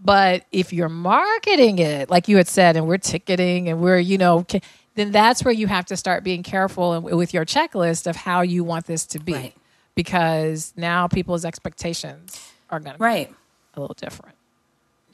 [0.05, 4.19] But if you're marketing it, like you had said, and we're ticketing and we're, you
[4.19, 4.61] know, ca-
[4.97, 8.41] then that's where you have to start being careful and- with your checklist of how
[8.41, 9.35] you want this to be.
[9.35, 9.55] Right.
[9.95, 13.29] Because now people's expectations are going to Right.
[13.29, 13.35] be
[13.75, 14.35] a little different.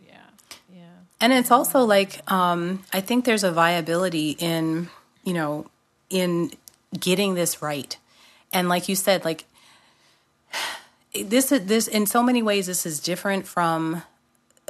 [0.09, 0.17] Yeah.
[0.75, 0.81] Yeah.
[1.21, 4.89] And it's also like um, I think there's a viability in
[5.25, 5.67] you know
[6.11, 6.53] in
[6.99, 7.97] getting this right,
[8.53, 9.45] and like you said, like
[11.25, 14.03] this is this in so many ways this is different from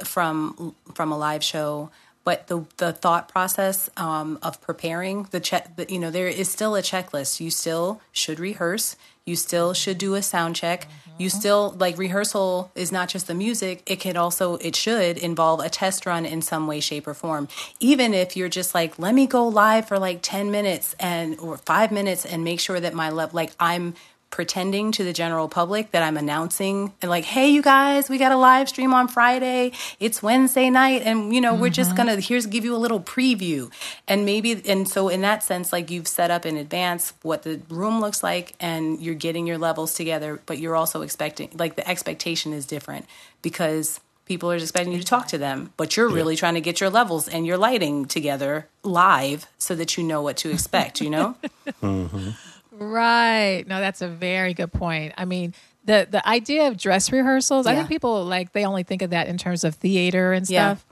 [0.03, 1.89] from from a live show
[2.25, 6.75] but the the thought process um, of preparing the check you know there is still
[6.75, 7.39] a checklist.
[7.39, 8.97] You still should rehearse.
[9.25, 10.87] You still should do a sound check.
[11.17, 13.81] You still like rehearsal is not just the music.
[13.85, 17.47] It can also it should involve a test run in some way shape or form.
[17.79, 21.57] Even if you're just like let me go live for like 10 minutes and or
[21.57, 23.93] 5 minutes and make sure that my love, like i'm
[24.35, 28.33] pretending to the general public that I'm announcing and like, hey, you guys, we got
[28.33, 29.71] a live stream on Friday.
[29.97, 32.07] It's Wednesday night, and you know, we're just mm-hmm.
[32.07, 33.71] gonna here's give you a little preview,
[34.09, 37.61] and maybe and so in that sense, like you've set up in advance what the
[37.69, 41.87] room looks like, and you're getting your levels together, but you're also expecting like the
[41.87, 43.05] expectation is different
[43.41, 44.01] because.
[44.27, 46.89] People are expecting you to talk to them, but you're really trying to get your
[46.89, 51.35] levels and your lighting together live so that you know what to expect, you know?
[51.83, 52.31] Mm-hmm.
[52.77, 53.63] Right.
[53.67, 55.13] No, that's a very good point.
[55.17, 55.53] I mean,
[55.85, 59.27] the the idea of dress rehearsals, I think people like they only think of that
[59.27, 60.73] in terms of theater and Yeah.
[60.75, 60.85] stuff.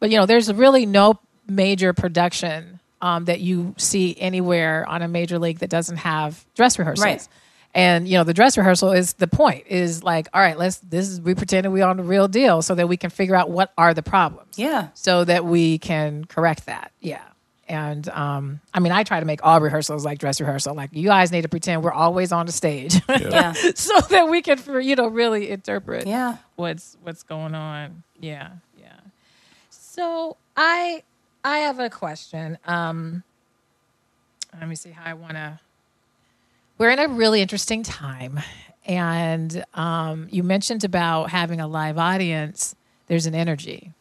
[0.00, 5.08] But you know, there's really no major production um, that you see anywhere on a
[5.08, 7.04] major league that doesn't have dress rehearsals.
[7.04, 7.28] Right.
[7.74, 9.64] And you know, the dress rehearsal is the point.
[9.68, 12.74] Is like, all right, let's this is we pretending we on the real deal, so
[12.74, 14.88] that we can figure out what are the problems Yeah.
[14.94, 16.90] so that we can correct that.
[17.00, 17.22] Yeah.
[17.70, 20.74] And um, I mean, I try to make all rehearsals like dress rehearsal.
[20.74, 23.52] Like you guys need to pretend we're always on the stage, Yeah.
[23.74, 26.38] so that we can, you know, really interpret Yeah.
[26.56, 28.02] what's what's going on.
[28.18, 28.98] Yeah, yeah.
[29.70, 31.04] So I
[31.44, 32.58] I have a question.
[32.66, 33.22] Um,
[34.58, 35.60] let me see how I want to.
[36.76, 38.40] We're in a really interesting time,
[38.84, 42.74] and um, you mentioned about having a live audience.
[43.06, 43.92] There's an energy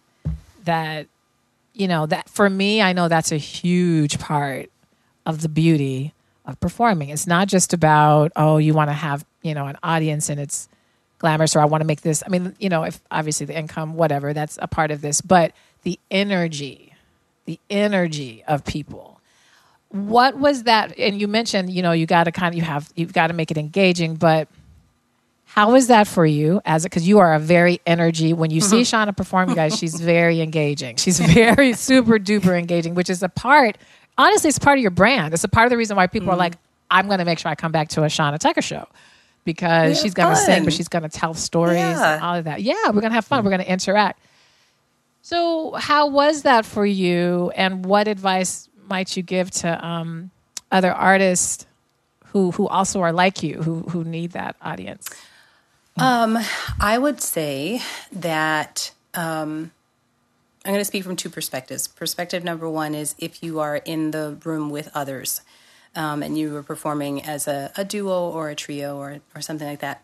[0.64, 1.06] that
[1.80, 4.70] you know that for me i know that's a huge part
[5.26, 6.14] of the beauty
[6.46, 7.10] of performing.
[7.10, 10.68] It's not just about oh you want to have you know an audience and it's
[11.20, 13.96] glamorous or i want to make this i mean you know if obviously the income
[13.96, 15.52] whatever that's a part of this but
[15.84, 16.90] the energy
[17.46, 19.20] the energy of people.
[19.90, 22.92] What was that and you mentioned you know you got to kind of you have
[22.96, 24.48] you've got to make it engaging but
[25.52, 28.82] how is that for you as because you are a very energy when you see
[28.82, 29.10] mm-hmm.
[29.10, 30.98] Shauna perform you guys she's very engaging.
[30.98, 33.76] She's very super duper engaging which is a part
[34.16, 35.34] honestly it's part of your brand.
[35.34, 36.40] It's a part of the reason why people are mm-hmm.
[36.40, 36.58] like
[36.92, 38.88] I'm going to make sure I come back to a Shauna Tucker show.
[39.44, 42.14] Because Yeah, she's going to sing but she's going to tell stories Yeah.
[42.14, 42.62] and all of that.
[42.62, 43.44] Yeah we're going to have fun.
[43.44, 43.74] We're going to mm-hmm.
[43.74, 44.22] interact.
[45.24, 47.52] So how was that for you?
[47.56, 50.30] And what advice might you give to um,
[50.72, 51.66] other artists
[52.28, 55.10] who who also are like you who who need that audience
[56.80, 57.82] I would say
[58.12, 59.72] that um,
[60.66, 61.88] I'm going to speak from two perspectives.
[61.88, 65.42] Perspective number one is if you are in the room with others,
[65.96, 69.68] um, and you were performing as a, a duo or a trio or or something
[69.68, 70.04] like that.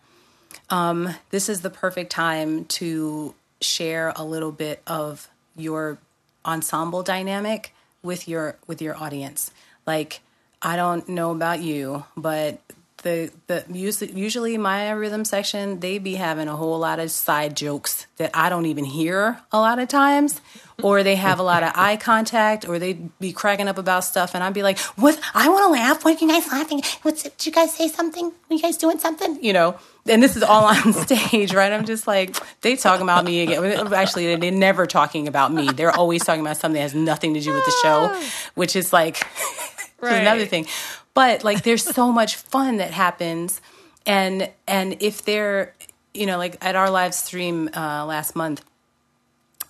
[0.70, 5.98] Um, this is the perfect time to share a little bit of your
[6.46, 9.52] ensemble dynamic with your with your audience.
[9.86, 10.22] Like
[10.62, 12.60] I don't know about you, but
[13.06, 17.56] the the usually, usually my rhythm section they be having a whole lot of side
[17.56, 20.42] jokes that I don't even hear a lot of times,
[20.82, 24.34] or they have a lot of eye contact, or they be cracking up about stuff,
[24.34, 25.20] and I'd be like, "What?
[25.36, 26.04] I want to laugh.
[26.04, 26.82] What are you guys laughing?
[27.04, 27.22] What's?
[27.24, 28.26] Did you guys say something?
[28.26, 29.38] Are you guys doing something?
[29.42, 29.76] You know?"
[30.08, 31.72] And this is all on stage, right?
[31.72, 33.92] I'm just like, they talking about me again.
[33.94, 35.68] Actually, they're never talking about me.
[35.72, 38.24] They're always talking about something that has nothing to do with the show, ah.
[38.56, 39.26] which is like
[40.02, 40.22] right.
[40.22, 40.68] another thing
[41.16, 43.60] but like there's so much fun that happens.
[44.06, 45.74] And and if they're
[46.16, 48.64] you know like at our live stream uh, last month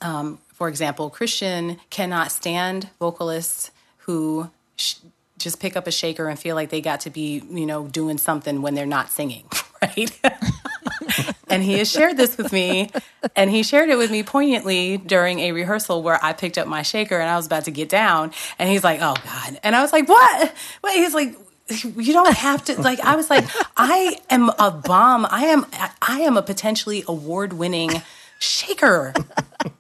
[0.02, 4.96] um, for example christian cannot stand vocalists who sh-
[5.38, 8.18] just pick up a shaker and feel like they got to be you know doing
[8.18, 9.46] something when they're not singing
[9.82, 10.20] right
[11.50, 12.90] and he has shared this with me
[13.36, 16.82] and he shared it with me poignantly during a rehearsal where i picked up my
[16.82, 19.60] shaker and i was about to get down and he's like oh god.
[19.64, 20.54] And i was like what?
[20.84, 21.36] Wait he's like
[21.98, 25.26] you don't have to like i was like i am a bomb.
[25.30, 25.66] I am
[26.02, 28.02] i am a potentially award winning
[28.40, 29.14] shaker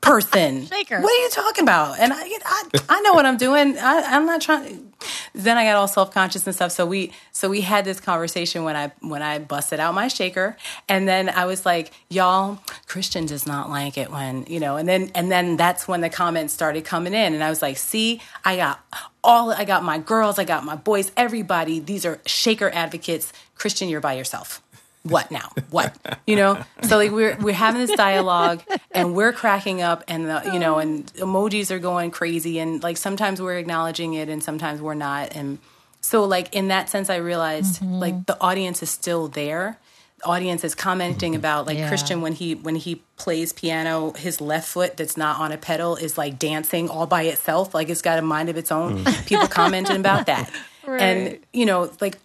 [0.01, 0.65] person.
[0.67, 1.01] Shaker.
[1.01, 1.99] What are you talking about?
[1.99, 3.77] And I, I, I know what I'm doing.
[3.77, 4.93] I, I'm not trying.
[5.33, 6.71] Then I got all self conscious and stuff.
[6.71, 10.57] So we, so we had this conversation when I, when I busted out my shaker,
[10.87, 14.77] and then I was like, y'all, Christian does not like it when you know.
[14.77, 17.77] And then, and then that's when the comments started coming in, and I was like,
[17.77, 18.83] see, I got
[19.23, 21.79] all, I got my girls, I got my boys, everybody.
[21.79, 23.33] These are shaker advocates.
[23.55, 24.61] Christian, you're by yourself
[25.05, 25.51] what now?
[25.69, 25.95] What?
[26.25, 26.63] You know?
[26.83, 30.79] So like we're we're having this dialogue and we're cracking up and the, you know
[30.79, 35.35] and emojis are going crazy and like sometimes we're acknowledging it and sometimes we're not
[35.35, 35.59] and
[36.01, 37.99] so like in that sense I realized mm-hmm.
[37.99, 39.79] like the audience is still there.
[40.19, 41.39] The audience is commenting mm-hmm.
[41.39, 41.87] about like yeah.
[41.87, 45.95] Christian when he when he plays piano, his left foot that's not on a pedal
[45.97, 49.03] is like dancing all by itself, like it's got a mind of its own.
[49.03, 49.27] Mm.
[49.27, 50.51] People commenting about that.
[50.87, 51.01] Right.
[51.01, 52.19] And you know, like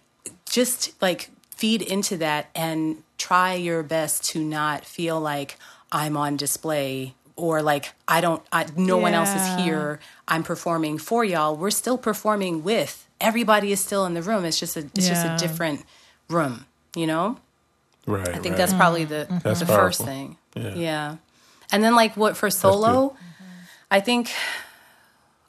[0.47, 1.30] just like
[1.61, 5.59] feed into that and try your best to not feel like
[5.91, 9.03] I'm on display or like I don't I, no yeah.
[9.03, 9.99] one else is here.
[10.27, 11.55] I'm performing for y'all.
[11.55, 13.07] We're still performing with.
[13.19, 14.43] Everybody is still in the room.
[14.43, 15.13] It's just a it's yeah.
[15.13, 15.85] just a different
[16.29, 17.37] room, you know?
[18.07, 18.27] Right.
[18.27, 18.57] I think right.
[18.57, 19.37] that's probably the mm-hmm.
[19.43, 19.85] that's the powerful.
[19.85, 20.37] first thing.
[20.55, 20.73] Yeah.
[20.73, 21.17] yeah.
[21.71, 23.15] And then like what for solo,
[23.91, 24.31] I think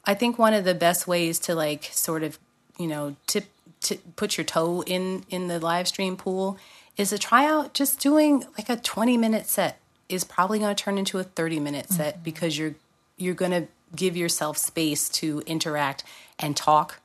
[0.05, 2.37] I think one of the best ways to like sort of,
[2.77, 3.45] you know, tip
[3.83, 6.57] to put your toe in in the live stream pool
[6.97, 10.97] is a tryout just doing like a 20 minute set is probably going to turn
[10.97, 12.23] into a 30 minute set mm-hmm.
[12.23, 12.75] because you're
[13.17, 16.03] you're going to give yourself space to interact
[16.39, 16.99] and talk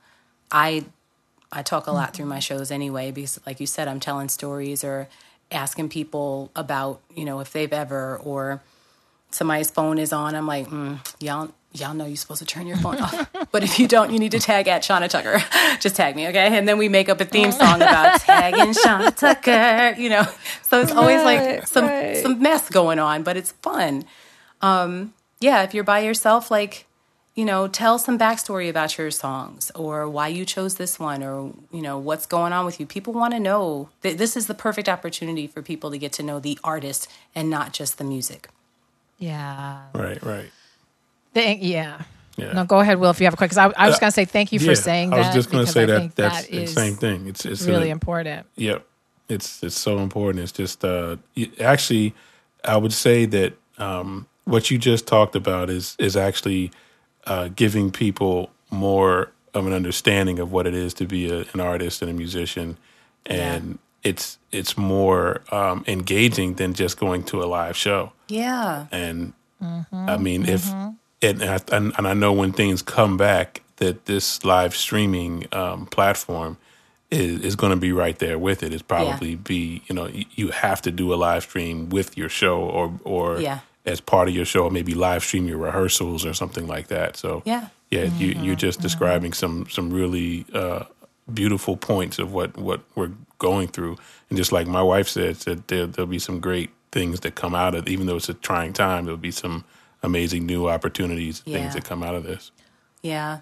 [0.51, 0.83] i
[1.51, 2.15] i talk a lot mm-hmm.
[2.15, 5.07] through my shows anyway because like you said i'm telling stories or
[5.51, 8.61] asking people about you know if they've ever or
[9.31, 12.77] somebody's phone is on i'm like mm, y'all y'all know you're supposed to turn your
[12.77, 13.29] phone off.
[13.51, 15.41] But if you don't, you need to tag at Shauna Tucker.
[15.79, 16.55] Just tag me, okay?
[16.55, 20.23] And then we make up a theme song about tagging Shauna Tucker, you know.
[20.61, 22.17] So it's always like some right.
[22.17, 24.05] some mess going on, but it's fun.
[24.61, 26.85] Um, yeah, if you're by yourself, like,
[27.33, 31.53] you know, tell some backstory about your songs or why you chose this one or,
[31.71, 32.85] you know, what's going on with you.
[32.85, 36.23] People want to know that this is the perfect opportunity for people to get to
[36.23, 38.49] know the artist and not just the music.
[39.17, 39.85] Yeah.
[39.95, 40.51] Right, right.
[41.33, 42.01] Thank, yeah.
[42.37, 42.53] Yeah.
[42.53, 43.55] No, go ahead, Will, if you have a question.
[43.55, 45.15] Because I, I, was uh, going to say thank you for saying that.
[45.19, 47.27] I was just going to say that that's that the same thing.
[47.27, 48.47] It's, it's really important.
[48.55, 48.85] Yep.
[49.27, 50.43] It's it's so important.
[50.43, 51.17] It's just uh,
[51.59, 52.15] actually,
[52.63, 56.71] I would say that um, what you just talked about is is actually
[57.25, 61.59] uh, giving people more of an understanding of what it is to be a, an
[61.59, 62.77] artist and a musician,
[63.27, 64.09] and yeah.
[64.09, 68.11] it's it's more um, engaging than just going to a live show.
[68.29, 68.87] Yeah.
[68.91, 70.53] And mm-hmm, I mean, mm-hmm.
[70.53, 75.85] if and I, and I know when things come back that this live streaming um,
[75.87, 76.57] platform
[77.11, 78.73] is, is going to be right there with it.
[78.73, 79.37] It's probably yeah.
[79.43, 82.99] be you know you, you, have to do a live stream with your show or
[83.03, 83.59] or yeah.
[83.85, 87.17] as part of your show, or maybe live stream your rehearsals or something like that.
[87.17, 88.21] So yeah, yeah, mm-hmm.
[88.21, 88.83] you you're just mm-hmm.
[88.83, 90.83] describing some some really uh,
[91.33, 93.97] beautiful points of what what we're going through,
[94.29, 97.55] and just like my wife said, said there, there'll be some great things that come
[97.55, 99.05] out of even though it's a trying time.
[99.05, 99.63] There'll be some
[100.03, 101.57] amazing new opportunities, yeah.
[101.57, 102.51] things that come out of this.
[103.01, 103.39] Yeah.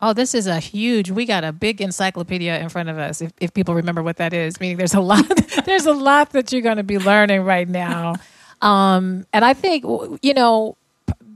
[0.00, 1.10] Oh, this is a huge.
[1.10, 3.22] We got a big encyclopedia in front of us.
[3.22, 5.24] If, if people remember what that is, meaning there's a lot.
[5.64, 8.16] there's a lot that you're going to be learning right now.
[8.62, 9.84] Um, and I think
[10.22, 10.78] you know,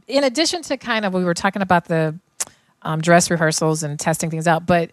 [0.09, 2.15] in addition to kind of we were talking about the
[2.81, 4.91] um, dress rehearsals and testing things out, but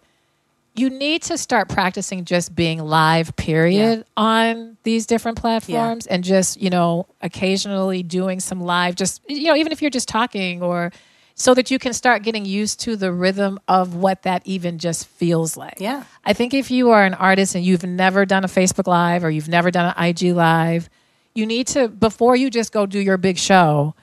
[0.78, 6.60] you need to start practicing just being live period on these different platforms and just
[6.60, 10.92] you know occasionally doing some live just you know even if you're just talking or
[11.34, 15.06] so that you can start getting used to the rhythm of what that even just
[15.06, 15.76] feels like.
[15.78, 16.04] Yeah.
[16.24, 19.30] i think if you are an artist and you've never done a facebook live or
[19.30, 20.88] you've never done an ig live
[21.34, 23.94] you need to before you just go do your big show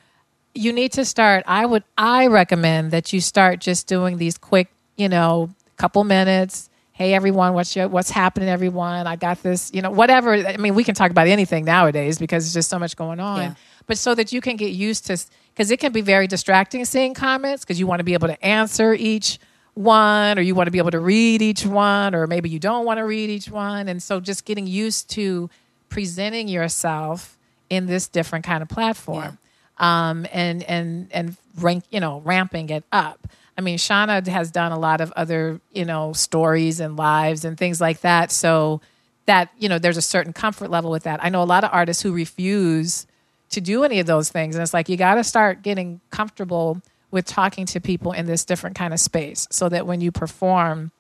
[0.54, 4.70] you need to start i would i recommend that you start just doing these quick
[4.96, 6.70] you know couple minutes.
[6.92, 9.06] Hey everyone what's your what's happening everyone?
[9.08, 10.34] I got this you know whatever.
[10.34, 13.42] I mean we can talk about anything nowadays because there's just so much going on.
[13.42, 13.54] Yeah.
[13.86, 15.18] but so that you can get used to
[15.54, 18.46] because it can be very distracting seeing comments because you want to be able to
[18.46, 19.40] answer each
[19.74, 22.86] one or you want to be able to read each one or maybe you don't
[22.86, 23.90] want to read each one.
[23.90, 25.50] And so just getting used to
[25.90, 27.38] presenting yourself
[27.70, 29.38] in this different kind of platform
[29.78, 33.28] um, and and and rank you know ramping it up.
[33.58, 37.58] I mean, Shauna has done a lot of other you know stories and lives and
[37.58, 38.32] things like that.
[38.32, 38.82] So
[39.26, 41.24] that you know, there's a certain comfort level with that.
[41.24, 43.08] I know a lot of artists who refuse
[43.52, 46.82] to do any of those things, and it's like you got to start getting comfortable
[47.12, 50.92] with talking to people in this different kind of space, so that when you perform,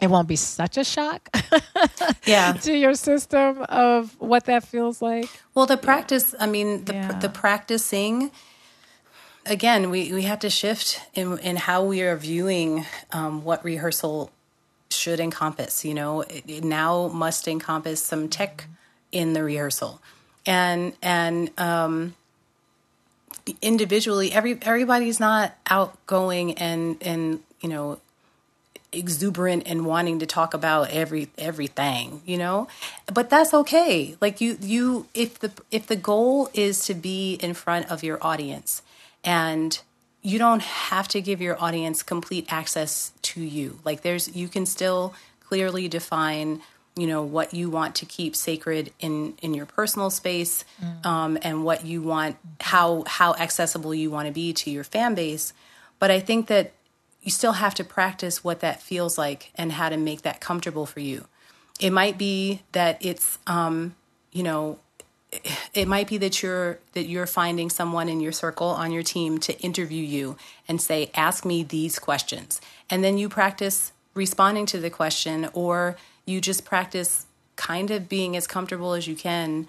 [0.00, 1.28] it won't be such a shock
[2.26, 2.52] Yeah.
[2.52, 5.28] to your system of what that feels like.
[5.54, 7.12] Well, the practice, I mean, the, Yeah.
[7.18, 8.30] the practicing,
[9.48, 14.30] again, we, we have to shift in, in how we are viewing um, what rehearsal
[14.90, 15.84] should encompass.
[15.84, 18.66] You know, it, it now must encompass some tech
[19.10, 20.00] in the rehearsal.
[20.46, 22.14] And, and, um,
[23.62, 28.00] individually, every, everybody's not outgoing and, and, you know,
[28.90, 32.66] exuberant and wanting to talk about every everything you know
[33.12, 37.52] but that's okay like you you if the if the goal is to be in
[37.52, 38.80] front of your audience
[39.24, 39.80] and
[40.22, 43.78] you don't have to give your audience complete access to you.
[43.84, 46.60] Like there's you can still clearly define
[46.96, 50.64] you know what you want to keep sacred in in your personal space
[51.04, 55.14] um, and what you want how how accessible you want to be to your fan
[55.14, 55.52] base.
[56.00, 56.72] But i think that
[57.22, 60.86] you still have to practice what that feels like and how to make that comfortable
[60.86, 61.26] for you.
[61.80, 63.94] It might be that it's, um,
[64.32, 64.78] you know,
[65.74, 69.38] it might be that you're that you're finding someone in your circle on your team
[69.38, 74.78] to interview you and say, "Ask me these questions," and then you practice responding to
[74.78, 77.26] the question, or you just practice
[77.56, 79.68] kind of being as comfortable as you can.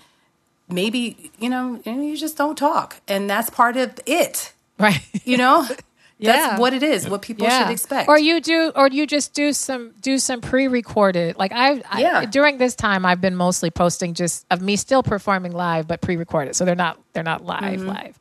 [0.70, 4.54] Maybe you know you just don't talk, and that's part of it.
[4.78, 5.02] Right.
[5.26, 5.68] You know.
[6.22, 6.34] Yeah.
[6.34, 7.08] That's what it is.
[7.10, 8.10] What people should expect.
[8.10, 11.38] Or you do, or you just do some do some pre-recorded.
[11.38, 12.26] Like I, I Yeah.
[12.26, 16.56] during this time, I've been mostly posting just of me still performing live, but pre-recorded,
[16.56, 17.88] so they're not they're not live Mm-hmm.
[17.88, 18.20] live.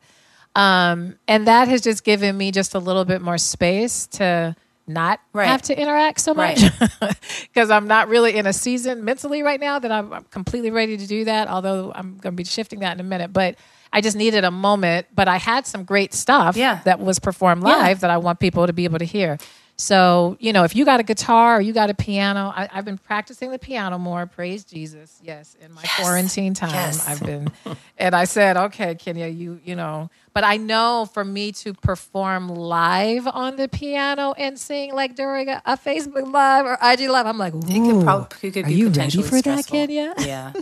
[0.55, 4.55] Um, and that has just given me just a little bit more space to
[4.87, 5.47] not Right.
[5.47, 6.61] have to interact so much
[7.53, 10.97] because I'm not really in a season mentally right now that I'm, I'm completely ready
[10.97, 11.47] to do that.
[11.47, 13.55] Although I'm going to be shifting that in a minute, but.
[13.91, 16.79] I just needed a moment, but I had some great stuff Yeah.
[16.85, 17.75] that was performed Yeah.
[17.77, 19.37] live that I want people to be able to hear.
[19.77, 22.83] So, you know, if you got a guitar or you got a piano, I, I've
[22.83, 24.25] been practicing the piano more.
[24.25, 25.21] Praise Jesus.
[25.23, 25.55] Yes.
[25.61, 27.07] In my quarantine time, Yes.
[27.07, 27.49] I've been,
[27.97, 32.49] and I said, okay, Kenya, you, you know, but I know for me to perform
[32.49, 37.25] live on the piano and sing like during a, a Facebook live or IG live,
[37.25, 39.77] I'm like, it could "Ooh, probably could are be you ready for that, stressful.
[39.77, 40.13] Kenya?
[40.19, 40.51] Yeah.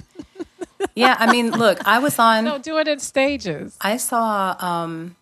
[0.96, 3.78] yeah, I mean, look, I was on Don't do it in stages.
[3.82, 5.16] I saw um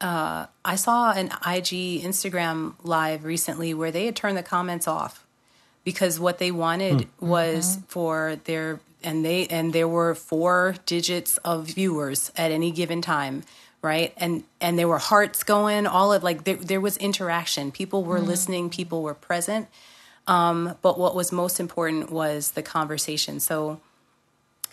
[0.00, 5.24] uh I saw an IG Instagram live recently where they had turned the comments off
[5.84, 11.66] because what they wanted was for their and they and there were four digits of
[11.66, 13.42] viewers at any given time
[13.82, 14.12] right?
[14.16, 17.72] And and there were hearts going all of like there, there was interaction.
[17.72, 19.68] People were listening people were present.
[20.26, 23.40] Um but what was most important was the conversation.
[23.40, 23.80] So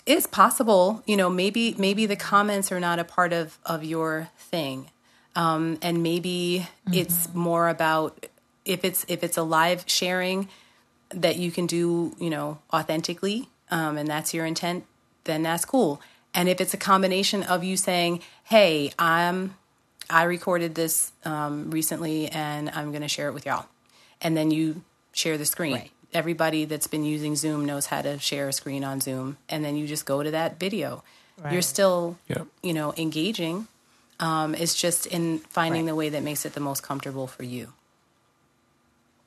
[0.08, 4.30] it's possible you know maybe maybe the comments are not a part of of your
[4.39, 4.89] thing.
[5.36, 8.26] Um and maybe it's more about
[8.66, 10.47] if it's if it's a live sharing
[11.10, 14.86] that you can do you know authentically um and that's your intent
[15.26, 16.01] then that's cool.
[16.34, 19.55] And if it's a combination of you saying hey i'm
[20.10, 23.66] i recorded this um recently and i'm going to share it with y'all
[24.22, 24.82] and then you
[25.12, 25.74] share the screen
[26.14, 29.76] everybody that's been using zoom knows how to share a screen on zoom and then
[29.76, 31.03] you just go to that video
[31.51, 32.47] you're still Yep.
[32.64, 33.68] you know engaging
[34.20, 37.74] um, it's just in finding the way that makes it the most comfortable for you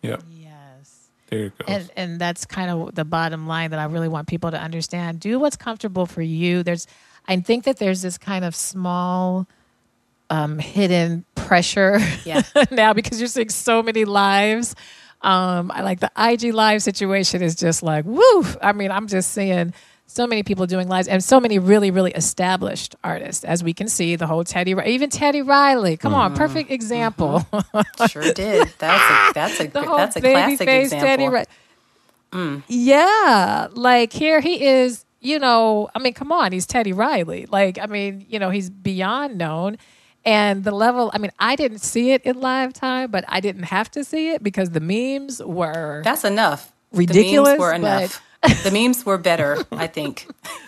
[0.02, 0.16] Yeah.
[0.32, 1.08] Yes.
[1.28, 1.68] There it goes.
[1.68, 5.20] and and that's kind of the bottom line that I really want people to understand.
[5.20, 6.62] Do what's comfortable for you.
[6.64, 6.86] There's,
[7.28, 9.46] I think that there's this kind of small,
[10.30, 12.42] um, hidden pressure Yeah.
[12.72, 14.74] now because you're seeing so many lives
[15.22, 18.44] Um, I like the IG live situation is just like woo.
[18.62, 19.74] I mean, I'm just seeing
[20.10, 23.86] so many people doing lives and so many really, really established artists, as we can
[23.86, 24.16] see.
[24.16, 25.96] The whole Teddy, even Teddy Riley.
[25.96, 26.38] Come on, mm-hmm.
[26.38, 27.46] perfect example.
[27.52, 28.06] Mm-hmm.
[28.06, 28.68] Sure did.
[28.78, 31.06] That's a that's a the whole that's a baby classic face example.
[31.06, 31.46] Teddy Riley.
[32.32, 32.62] Mm.
[32.68, 35.04] Yeah, like here he is.
[35.20, 37.44] You know, I mean, come on, he's Teddy Riley.
[37.44, 39.76] Like, I mean, you know, he's beyond known.
[40.24, 43.62] And the level, I mean, I didn't see it in live time, but I didn't
[43.64, 46.72] have to see it because the memes were That's enough.
[46.92, 48.22] Ridiculous, The memes were enough.
[48.64, 50.26] the memes were better, I think.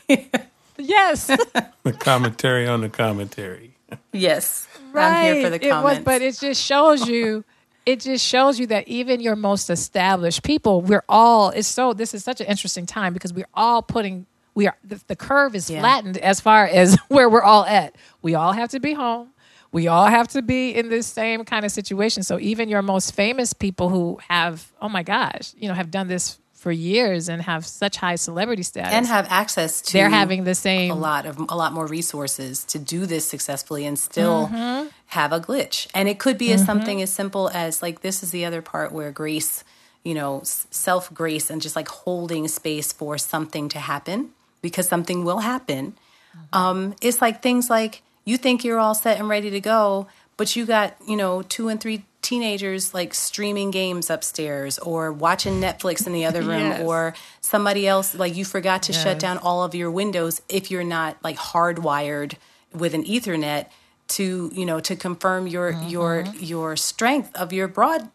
[0.78, 1.26] yes,
[1.82, 3.74] The commentary on the commentary.
[4.12, 4.66] Yes.
[4.92, 5.28] right.
[5.28, 7.44] I'm here for the It was, but it just shows you.
[7.84, 11.50] It just shows you that even your most established people, we're all.
[11.50, 11.92] It's so.
[11.92, 14.26] This is such an interesting time because we're all putting.
[14.54, 15.80] We are the, the curve is Yeah.
[15.80, 17.96] flattened as far as where we're all at.
[18.22, 19.30] We all have to be home.
[19.72, 22.22] We all have to be in this same kind of situation.
[22.22, 26.08] So even your most famous people who have, oh my gosh, you know, have done
[26.08, 30.44] this for years and have such high celebrity status, and have access to they're having
[30.44, 34.46] the same a lot of a lot more resources to do this successfully and still
[34.46, 34.88] Mm-hmm.
[35.06, 35.88] have a glitch.
[35.92, 38.92] And it could be as something as simple as like this is the other part
[38.92, 39.64] where grace,
[40.04, 45.24] you know, self grace and just like holding space for something to happen because something
[45.24, 45.94] will happen.
[46.36, 46.56] Mm-hmm.
[46.56, 50.06] Um, it's like things like you think you're all set and ready to go,
[50.36, 55.60] but you got you know two and three teenagers like streaming games upstairs or watching
[55.60, 56.80] Netflix in the other room Yes.
[56.82, 60.84] or somebody else like you forgot to shut down all of your windows if you're
[60.84, 62.34] not like hardwired
[62.72, 63.66] with an ethernet
[64.08, 66.44] to you know to confirm your your mm-hmm.
[66.44, 68.08] your strength of your broad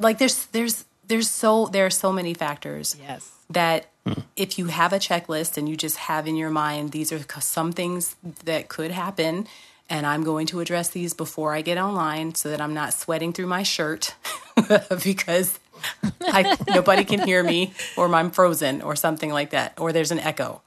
[0.00, 3.30] like there's there's there's so there are so many factors yes.
[3.50, 3.86] That
[4.36, 7.72] if you have a checklist and you just have in your mind these are some
[7.72, 9.46] things that could happen
[9.90, 13.32] and I'm going to address these before I get online so that I'm not sweating
[13.32, 14.14] through my shirt
[15.04, 15.58] because
[16.20, 20.20] I, nobody can hear me or I'm frozen or something like that or there's an
[20.20, 20.60] echo.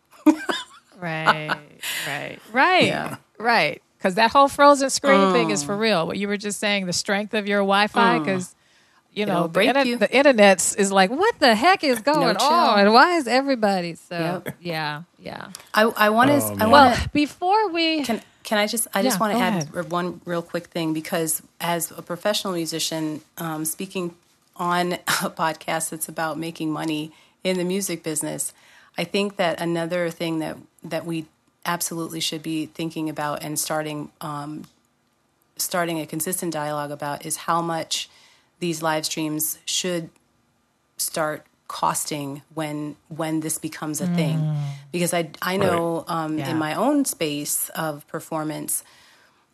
[0.99, 1.49] Right,
[2.07, 3.17] right, right, Yeah.
[3.37, 3.81] right.
[3.97, 5.67] Because that whole frozen screen thing is mm.
[5.67, 6.07] for real.
[6.07, 8.25] What you were just saying, the strength of your Wi-Fi, mm.
[8.25, 8.55] because
[9.13, 9.97] you know the, break inter- you.
[9.97, 12.47] the internet's is like, what the heck is going chill.
[12.47, 14.41] on, and why is everybody so?
[14.45, 14.55] Yep.
[14.61, 15.49] Yeah, yeah.
[15.73, 19.01] I, I want to Oh, I want Well, before we, Can can I just I
[19.03, 19.91] just want to add ahead.
[19.91, 24.15] one real quick thing because as a professional musician, um, speaking
[24.55, 24.97] on a
[25.29, 27.11] podcast that's about making money
[27.43, 28.53] in the music business,
[28.97, 31.25] I think that another thing that that we
[31.65, 34.65] absolutely should be thinking about and starting um,
[35.57, 38.09] starting a consistent dialogue about is how much
[38.61, 40.09] these live streams should
[40.97, 44.37] start costing when when this becomes a thing.
[44.91, 46.51] Because i i know um, Yeah.
[46.51, 48.83] in my own space of performance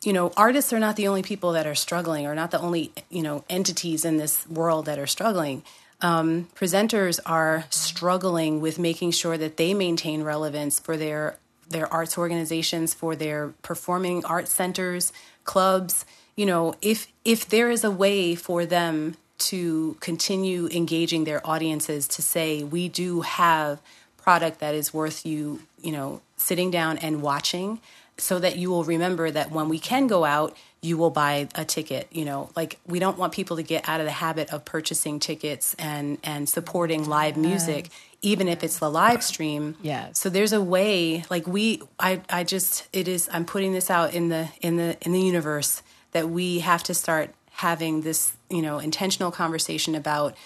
[0.04, 2.92] you know artists are not the only people that are struggling or not the only
[3.10, 5.62] you know entities in this world that are struggling.
[6.00, 11.38] Um, presenters are struggling with making sure that they maintain relevance for their
[11.68, 15.12] their arts organizations for their performing arts centers
[15.44, 16.04] clubs
[16.38, 22.06] you know if if there is a way for them to continue engaging their audiences
[22.06, 23.80] to say we do have
[24.16, 27.80] product that is worth you you know sitting down and watching
[28.16, 31.64] so that you will remember that when we can go out you will buy a
[31.64, 32.50] ticket you know?
[32.54, 36.18] Like we don't want people to get out of the habit of purchasing tickets and
[36.22, 37.90] and supporting live music
[38.22, 39.76] even if it's the live stream.
[39.82, 40.18] Yes.
[40.20, 44.14] so there's a way like we i i just it is i'm putting this out
[44.14, 45.82] in the in the in the universe
[46.12, 50.36] that we have to start having this you know intentional conversation about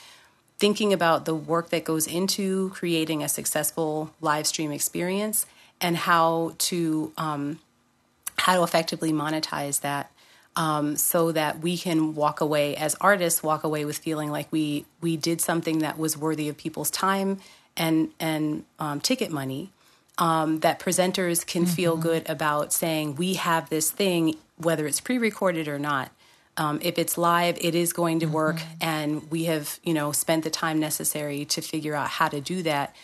[0.59, 5.45] thinking about the work that goes into creating a successful live stream experience
[5.81, 7.59] and how to um,
[8.39, 10.11] how to effectively monetize that
[10.57, 14.85] um, so that we can walk away as artists walk away with feeling like we
[15.01, 17.41] we did something that was worthy of people's time
[17.77, 19.71] and and um, ticket money
[20.19, 25.69] um, that presenters can feel good about saying we have this thing whether it's pre-recorded
[25.69, 26.11] or not
[26.57, 30.45] um, if it's live it is going to work and we have you know spent
[30.45, 32.95] the time necessary to figure out how to do that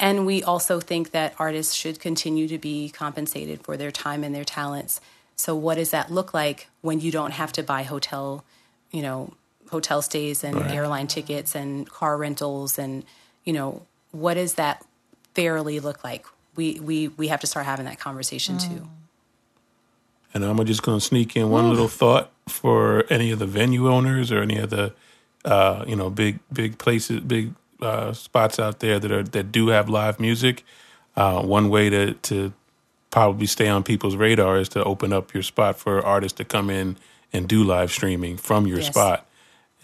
[0.00, 4.34] and we also think that artists should continue to be compensated for their time and
[4.34, 4.98] their talents.
[5.36, 8.42] So what does that look like when you don't have to buy hotel,
[8.90, 9.34] you know,
[9.70, 13.04] hotel stays and airline tickets and car rentals and,
[13.44, 14.84] you know, what does that
[15.34, 16.24] fairly look like?
[16.56, 18.88] We we we have to start having that conversation too.
[20.32, 23.88] And I'm just going to sneak in one little thought for any of the venue
[23.88, 24.92] owners or any of the,
[25.44, 27.52] uh, you know, big big places, big
[27.82, 30.64] uh, spots out there that are that do have live music.
[31.16, 32.52] Uh, one way to to
[33.10, 36.70] probably stay on people's radar is to open up your spot for artists to come
[36.70, 36.96] in
[37.32, 38.86] and do live streaming from your Yes.
[38.88, 39.26] spot.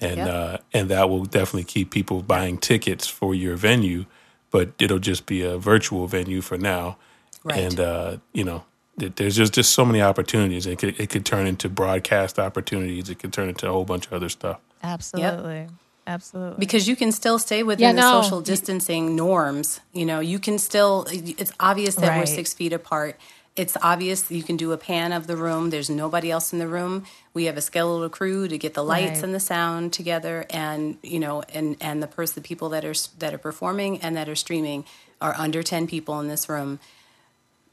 [0.00, 0.28] and Yep.
[0.28, 4.04] uh, and that will definitely keep people buying tickets for your venue,
[4.50, 6.98] but it'll just be a virtual venue for now.
[7.42, 7.58] Right.
[7.60, 8.64] And uh, you know,
[8.98, 10.66] th- there's just just so many opportunities.
[10.66, 13.08] It could it could turn into broadcast opportunities.
[13.10, 14.58] It could turn into a whole bunch of other stuff.
[14.82, 15.68] Absolutely.
[16.08, 16.56] Absolutely.
[16.60, 18.22] because you can still stay within Yeah, the no.
[18.22, 19.80] social distancing norms.
[19.92, 21.04] You know, you can still.
[21.10, 23.18] It's obvious that we're six feet apart.
[23.56, 25.70] It's obvious that you can do a pan of the room.
[25.70, 27.06] There's nobody else in the room.
[27.34, 29.24] We have a skeletal crew to get the lights Right.
[29.24, 32.94] and the sound together, and you know, and and the person, the people that are
[33.18, 34.84] that are performing and that are streaming
[35.20, 36.78] are under ten people in this room.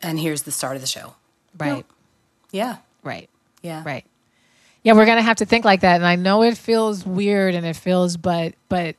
[0.04, 1.16] And here's the start of the show.
[1.58, 1.86] right.
[2.52, 3.30] Yeah, Right.
[3.62, 4.06] yeah, Right.
[4.84, 7.66] Yeah, we're gonna have to think like that, and I know it feels weird, and
[7.66, 8.96] it feels, but but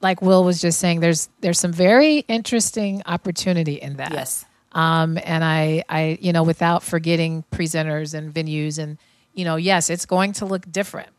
[0.00, 4.12] like Will was just saying, there's there's some very interesting opportunity in that.
[4.12, 4.44] Yes.
[4.72, 8.96] Um, and I I you know without forgetting presenters and venues, and
[9.34, 11.10] you know yes, it's going to look different,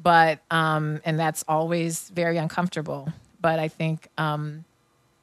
[0.00, 3.12] but um, and that's always very uncomfortable.
[3.40, 4.64] But I think um,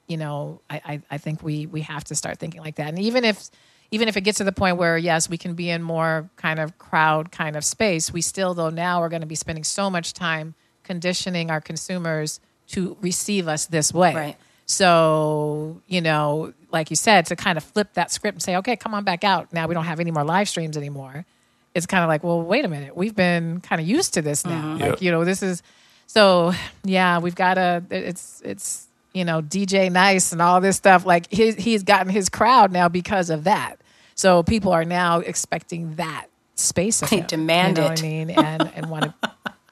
[0.10, 2.90] you know, I, I, I think we we have to start thinking like that.
[2.90, 3.50] And even if
[3.92, 6.60] even if it gets to the point where yes, we can be in more kind
[6.60, 9.90] of crowd kind of space, we still though now are going to be spending so
[9.90, 14.14] much time conditioning our consumers to receive us this way.
[14.14, 14.38] Right.
[14.66, 18.76] So, you know, like you said, to kind of flip that script and say, okay,
[18.76, 19.52] come on back out.
[19.52, 21.26] Now we don't have any more live streams anymore.
[21.74, 22.96] It's kind of like, well, wait a minute.
[22.96, 24.62] We've been kind of used to this now.
[24.62, 24.80] Mm-hmm.
[24.80, 24.90] Yeah.
[24.90, 25.64] Like, you know, this is
[26.06, 26.54] so
[26.84, 31.06] yeah, we've got to it's it's you know, DJ Nice and all this stuff.
[31.06, 33.78] Like he, he's gotten his crowd now because of that.
[34.16, 37.90] So people are now expecting that space of They demand you know it.
[37.92, 39.14] What I mean, and and want to.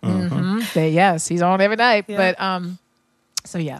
[0.03, 2.05] hmm Say yes, he's on every night.
[2.07, 2.77] But um,
[3.45, 3.79] so yeah.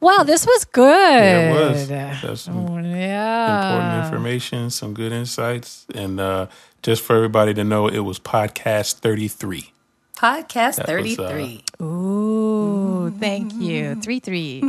[0.00, 0.86] Wow, this was good.
[0.86, 1.88] Yeah, it was.
[1.88, 3.62] That's some Oh, yeah.
[3.66, 6.46] important information, some good insights, and uh,
[6.82, 9.72] just for everybody to know, it was podcast thirty three.
[10.20, 11.64] Podcast was, uh, thirty three.
[11.80, 13.94] Ooh, thank you.
[13.96, 14.62] Three three.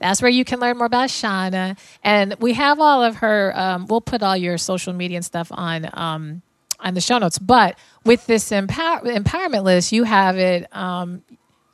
[0.00, 3.52] That's where you can learn more about Shauna, and we have all of her.
[3.54, 6.42] Um, we'll put all your social media and stuff on um,
[6.80, 7.38] on the show notes.
[7.38, 11.22] But with this empower- empowerment list, you have it um,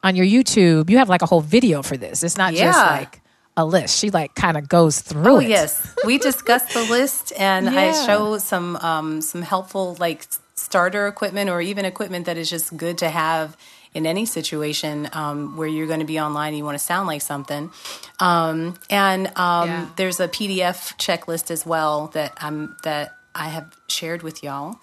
[0.02, 0.90] on your YouTube.
[0.90, 2.22] You have like a whole video for this.
[2.24, 3.20] It's not just like
[3.56, 3.98] a list.
[3.98, 5.48] She like kind of goes through Oh it.
[5.48, 10.26] yes, we discussed the list, and I show some um, some helpful like
[10.60, 13.56] starter equipment or even equipment that is just good to have
[13.92, 16.48] in any situation um, where you're going to be online.
[16.48, 17.70] and You want to sound like something,
[18.20, 19.86] um, and um, Yeah.
[19.96, 24.76] there's a PDF checklist as well that um that I have shared with y'all.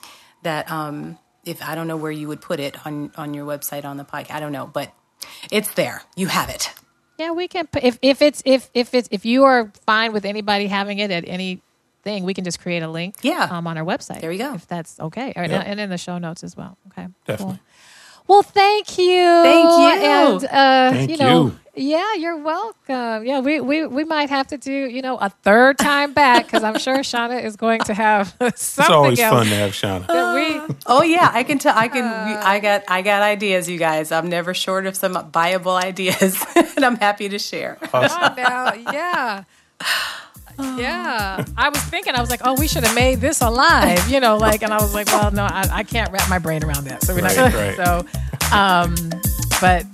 [0.43, 3.85] That um, if I don't know where you would put it on on your website
[3.85, 4.91] on the podcast, I don't know, but
[5.51, 6.01] it's there.
[6.15, 6.71] You have it.
[7.17, 7.67] Yeah, we can.
[7.81, 11.23] If if it's if if it's if you are fine with anybody having it at
[11.27, 11.61] any
[12.07, 13.15] thing, we can just create a link.
[13.21, 13.47] Yeah.
[13.51, 14.21] Um, on our website.
[14.21, 14.53] There you go.
[14.55, 15.61] If that's okay, All right, Yeah.
[15.69, 16.77] and in the show notes as well.
[16.91, 17.07] Okay.
[17.25, 17.55] Definitely.
[17.55, 17.63] Cool.
[18.29, 19.23] Well, thank you.
[19.51, 20.05] Thank you.
[20.09, 21.45] And uh, Thank you know,
[21.77, 21.91] you.
[21.93, 23.25] yeah, you're welcome.
[23.25, 26.61] Yeah, we, we we might have to do you know a third time back because
[26.61, 30.07] I'm sure Shauna is going to have something It's always else fun to have Shauna.
[30.07, 31.73] that we Oh yeah, I can tell.
[31.77, 32.03] I can.
[32.03, 32.83] I got.
[32.89, 34.11] I got ideas, you guys.
[34.11, 36.33] I'm never short of some viable ideas,
[36.75, 37.77] and I'm happy to share.
[37.93, 38.73] on now.
[38.91, 39.43] Yeah.
[40.59, 41.43] Yeah.
[41.57, 44.37] I was thinking, I was like, oh, we should have made this alive, you know,
[44.37, 47.03] like, and I was like, well, no, I, I can't wrap my brain around that.
[47.03, 47.77] So we're not Right, going right.
[47.77, 48.05] to.
[48.49, 48.95] So, um,
[49.61, 49.85] but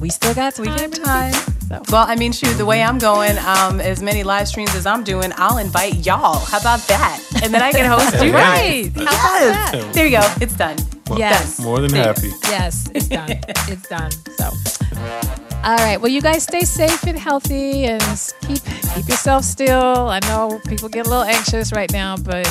[0.00, 0.62] we still got time.
[0.66, 1.32] We got in time.
[1.32, 1.82] So.
[1.90, 5.02] Well, I mean, shoot, the way I'm going, um, as many live streams as I'm
[5.04, 6.38] doing, I'll invite y'all.
[6.38, 7.20] How about that?
[7.42, 8.32] And then I can host you.
[8.32, 8.92] Right.
[8.94, 8.96] guys.
[8.96, 9.72] How about Yes.
[9.72, 9.92] that?
[9.94, 10.34] There you go.
[10.40, 10.76] It's done.
[11.16, 11.58] Yes.
[11.60, 12.30] More than happy.
[12.44, 13.30] Yes, it's done.
[13.48, 14.10] it's done.
[14.36, 14.50] So,
[15.66, 16.00] all right.
[16.00, 18.00] Well, you guys stay safe and healthy, and
[18.42, 18.62] keep
[18.94, 20.08] keep yourself still.
[20.08, 22.48] I know people get a little anxious right now, but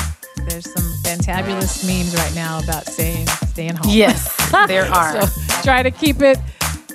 [0.48, 3.90] there's some fantabulous memes right now about staying staying home.
[3.90, 4.36] Yes,
[4.68, 5.22] there are.
[5.22, 6.38] So try to keep it.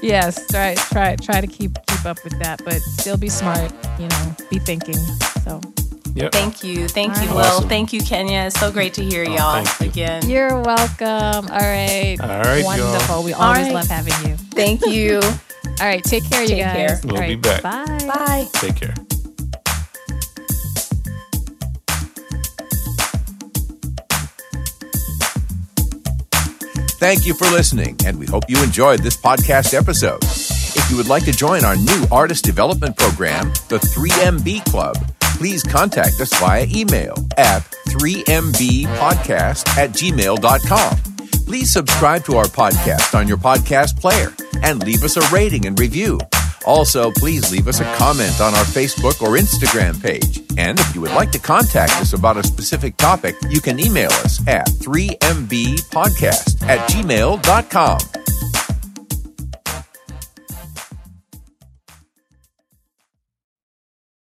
[0.04, 3.72] Yes, try try try to keep keep up with that, but still be smart.
[4.00, 5.00] You know, be thinking.
[5.44, 5.60] So
[6.14, 6.34] Yep.
[6.34, 6.90] Thank you.
[6.90, 7.42] Thank you, All Will.
[7.44, 7.70] Awesome.
[7.70, 8.42] Thank you, Kenya.
[8.42, 9.88] It's so great to hear oh, y'all thank you.
[9.88, 10.30] again.
[10.30, 11.50] you're welcome.
[11.50, 12.18] All right.
[12.20, 12.66] All right, y'all.
[12.66, 13.24] Wonderful.
[13.24, 13.74] We always right.
[13.74, 14.36] love having you.
[14.36, 15.22] Thank you.
[15.80, 16.04] All right.
[16.04, 16.76] Take care, you guys.
[16.76, 17.00] care.
[17.04, 17.64] We'll All be right, back.
[17.64, 18.08] Bye.
[18.08, 18.48] Bye.
[18.54, 18.94] Take care.
[27.00, 30.24] Thank you for listening, and we hope you enjoyed this podcast episode.
[30.24, 35.64] If you would like to join our new artist development program, the 3MB Club, please
[35.64, 40.98] contact us via email at 3mbpodcast at gmail.com.
[41.52, 44.32] Please subscribe to our podcast on your podcast player
[44.64, 46.18] and leave us a rating and review.
[46.66, 50.40] Also, please leave us a comment on our Facebook or Instagram page.
[50.58, 54.12] And if you would like to contact us about a specific topic, you can email
[54.24, 58.21] us at 3mbpodcast at gmail.com.